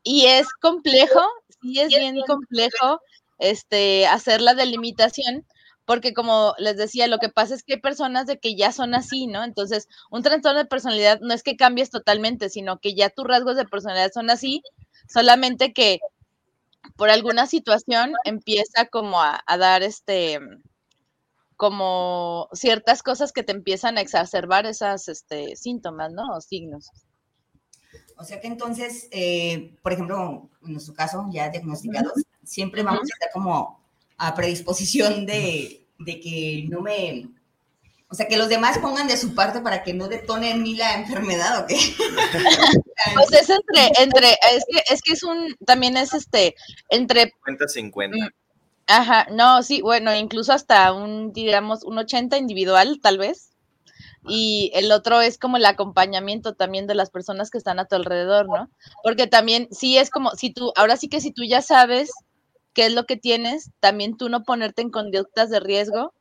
[0.04, 1.22] Y es complejo,
[1.62, 3.02] sí es bien complejo,
[3.40, 5.46] este, hacer la delimitación,
[5.86, 8.96] porque como les decía, lo que pasa es que hay personas de que ya son
[8.96, 9.44] así, ¿no?
[9.44, 13.58] Entonces, un trastorno de personalidad no es que cambies totalmente, sino que ya tus rasgos
[13.58, 14.62] de personalidad son así,
[15.08, 16.00] solamente que
[16.96, 20.40] por alguna situación empieza como a, a dar este
[21.56, 26.36] como ciertas cosas que te empiezan a exacerbar esas este, síntomas, ¿no?
[26.36, 26.92] O signos.
[28.18, 33.14] O sea que entonces, eh, por ejemplo, en nuestro caso, ya diagnosticados, siempre vamos a
[33.14, 33.82] estar como
[34.18, 37.30] a predisposición de, de que no me...
[38.10, 40.76] O sea, que los demás pongan de su parte para que no detone en mí
[40.76, 41.78] la enfermedad, ¿o qué?
[43.14, 46.56] Pues es entre, entre, es que, es que es un, también es este,
[46.90, 48.32] entre 50-50.
[48.88, 53.52] Ajá, no, sí, bueno, incluso hasta un, digamos, un 80 individual, tal vez.
[54.26, 57.96] Y el otro es como el acompañamiento también de las personas que están a tu
[57.96, 58.70] alrededor, ¿no?
[59.04, 62.12] Porque también, sí es como, si tú, ahora sí que si tú ya sabes
[62.74, 66.14] qué es lo que tienes, también tú no ponerte en conductas de riesgo,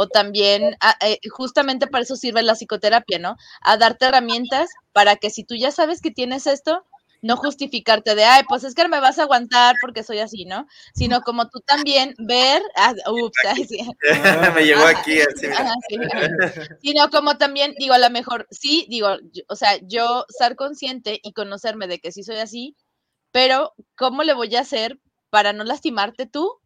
[0.00, 3.34] o también, ah, eh, justamente para eso sirve la psicoterapia, ¿no?
[3.62, 6.86] A darte herramientas para que si tú ya sabes que tienes esto,
[7.20, 10.66] no justificarte de, ay, pues es que me vas a aguantar porque soy así, ¿no?
[10.94, 13.78] Sino como tú también ver, ah, ups, ay, sí.
[14.54, 15.46] Me llegó Ajá, aquí así.
[15.46, 15.98] ajá, sí.
[16.80, 21.18] Sino como también, digo, a lo mejor, sí, digo, yo- o sea, yo ser consciente
[21.22, 22.76] y conocerme de que sí soy así,
[23.32, 26.60] pero ¿cómo le voy a hacer para no lastimarte tú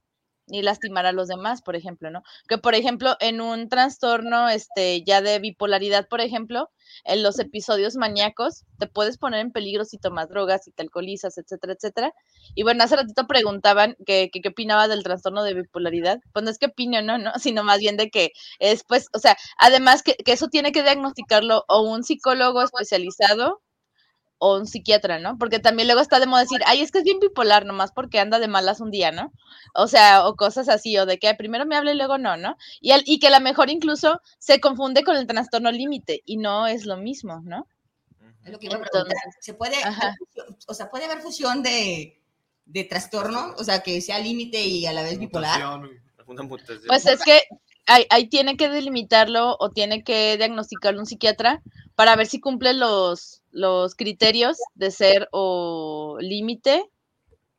[0.46, 2.22] ni lastimar a los demás, por ejemplo, ¿no?
[2.48, 6.70] Que por ejemplo, en un trastorno este ya de bipolaridad, por ejemplo,
[7.04, 11.38] en los episodios maníacos te puedes poner en peligro si tomas drogas, si te alcoholizas,
[11.38, 12.12] etcétera, etcétera.
[12.54, 16.18] Y bueno, hace ratito preguntaban que qué opinaba del trastorno de bipolaridad.
[16.32, 17.18] Pues no es que opine, ¿no?
[17.18, 17.32] ¿no?
[17.38, 20.82] Sino más bien de que es, pues, o sea, además que, que eso tiene que
[20.82, 23.60] diagnosticarlo o un psicólogo especializado
[24.44, 25.38] o un psiquiatra, ¿no?
[25.38, 28.18] Porque también luego está de moda decir, ay, es que es bien bipolar, nomás porque
[28.18, 29.32] anda de malas un día, ¿no?
[29.72, 32.56] O sea, o cosas así, o de que primero me hable y luego no, ¿no?
[32.80, 36.38] Y, el, y que a lo mejor incluso se confunde con el trastorno límite y
[36.38, 37.68] no es lo mismo, ¿no?
[38.44, 39.16] Es lo que iba a preguntar.
[39.38, 39.76] ¿Se puede,
[40.66, 42.20] o sea, puede haber fusión de,
[42.66, 43.54] de trastorno?
[43.58, 45.62] O sea, que sea límite y a la vez bipolar.
[46.88, 47.42] Pues es que
[47.86, 51.62] ahí, ahí, tiene que delimitarlo o tiene que diagnosticarlo un psiquiatra
[51.94, 56.88] para ver si cumple los, los criterios de ser o límite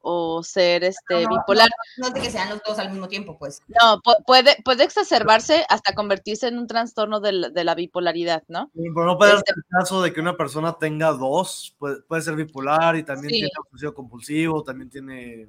[0.05, 1.69] o ser este bipolar.
[1.97, 3.61] No, es de que sean los dos al mismo tiempo, pues.
[3.69, 8.69] No, puede, puede exacerbarse hasta convertirse en un trastorno de la, de la bipolaridad, ¿no?
[8.73, 12.21] pero no puede este, ser el caso de que una persona tenga dos, puede, puede
[12.21, 15.47] ser bipolar y también tiene obsesivo compulsivo, también tiene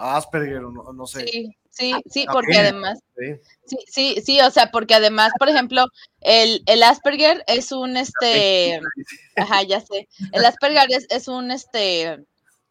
[0.00, 1.26] Asperger o no, no sé.
[1.26, 2.98] Sí, sí, sí, porque además,
[3.66, 3.76] sí.
[3.86, 5.84] sí, sí, o sea, porque además, por ejemplo,
[6.20, 8.80] el, el Asperger es un, este,
[9.36, 12.24] ajá, ya sé, el Asperger es, es un, este,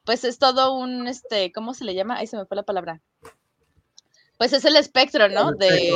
[0.03, 2.17] pues es todo un, este, ¿cómo se le llama?
[2.17, 3.01] Ahí se me fue la palabra
[4.39, 5.51] pues es el espectro, ¿no?
[5.51, 5.93] de,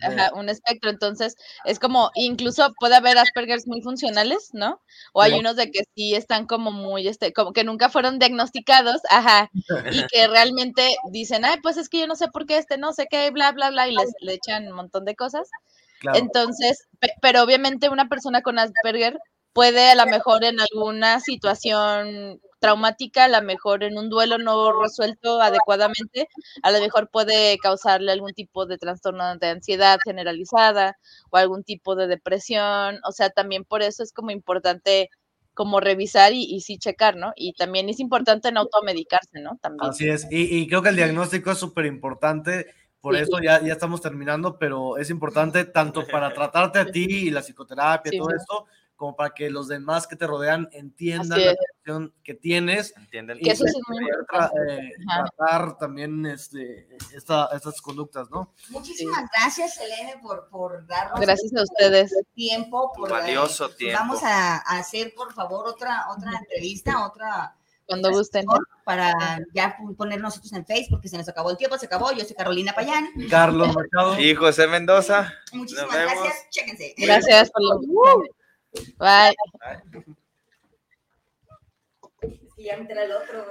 [0.00, 0.88] ajá, un espectro.
[0.88, 4.80] Entonces, es como, incluso puede haber Aspergers muy funcionales, ¿no?
[5.12, 9.00] O hay unos de que sí están como muy, este, como que nunca fueron diagnosticados,
[9.10, 9.50] ajá,
[9.90, 12.92] y que realmente dicen, ay, pues es que yo no sé por qué este, no
[12.92, 15.50] sé qué, bla, bla, bla, y les le echan un montón de cosas.
[16.14, 16.86] Entonces,
[17.20, 19.18] pero obviamente una persona con Asperger
[19.52, 24.80] puede a lo mejor en alguna situación traumática, a lo mejor en un duelo no
[24.80, 26.28] resuelto adecuadamente,
[26.62, 30.96] a lo mejor puede causarle algún tipo de trastorno de ansiedad generalizada
[31.30, 35.10] o algún tipo de depresión, o sea, también por eso es como importante
[35.54, 37.32] como revisar y, y sí checar, ¿no?
[37.36, 39.58] Y también es importante no automedicarse, ¿no?
[39.60, 39.90] También.
[39.90, 42.68] Así es, y, creo que el diagnóstico es súper importante,
[43.00, 47.30] por eso ya, ya estamos terminando, pero es importante tanto para tratarte a ti y
[47.30, 48.66] la psicoterapia, y todo esto,
[49.02, 53.50] como para que los demás que te rodean entiendan la situación que tienes Entienden y
[53.50, 58.54] eso es muy eh, tratar también este, esta, estas conductas, ¿no?
[58.68, 62.14] Muchísimas gracias, Elene, por, por darnos gracias a ustedes.
[62.32, 62.92] tiempo.
[62.94, 63.98] Por, valioso tiempo.
[63.98, 67.56] Vamos a, hacer, por favor, otra, otra entrevista, otra...
[67.84, 68.46] Cuando gusten.
[68.84, 69.12] Para
[69.52, 72.12] ya poner nosotros en Facebook, porque se nos acabó el tiempo, se acabó.
[72.12, 73.08] Yo soy Carolina Payán.
[73.28, 74.18] Carlos Machado.
[74.20, 75.34] Y José Mendoza.
[75.52, 76.48] Muchísimas gracias.
[76.50, 76.94] Chéquense.
[76.96, 78.22] Gracias por lo...
[78.98, 79.34] Bye.
[82.56, 83.46] Ya entra el otro.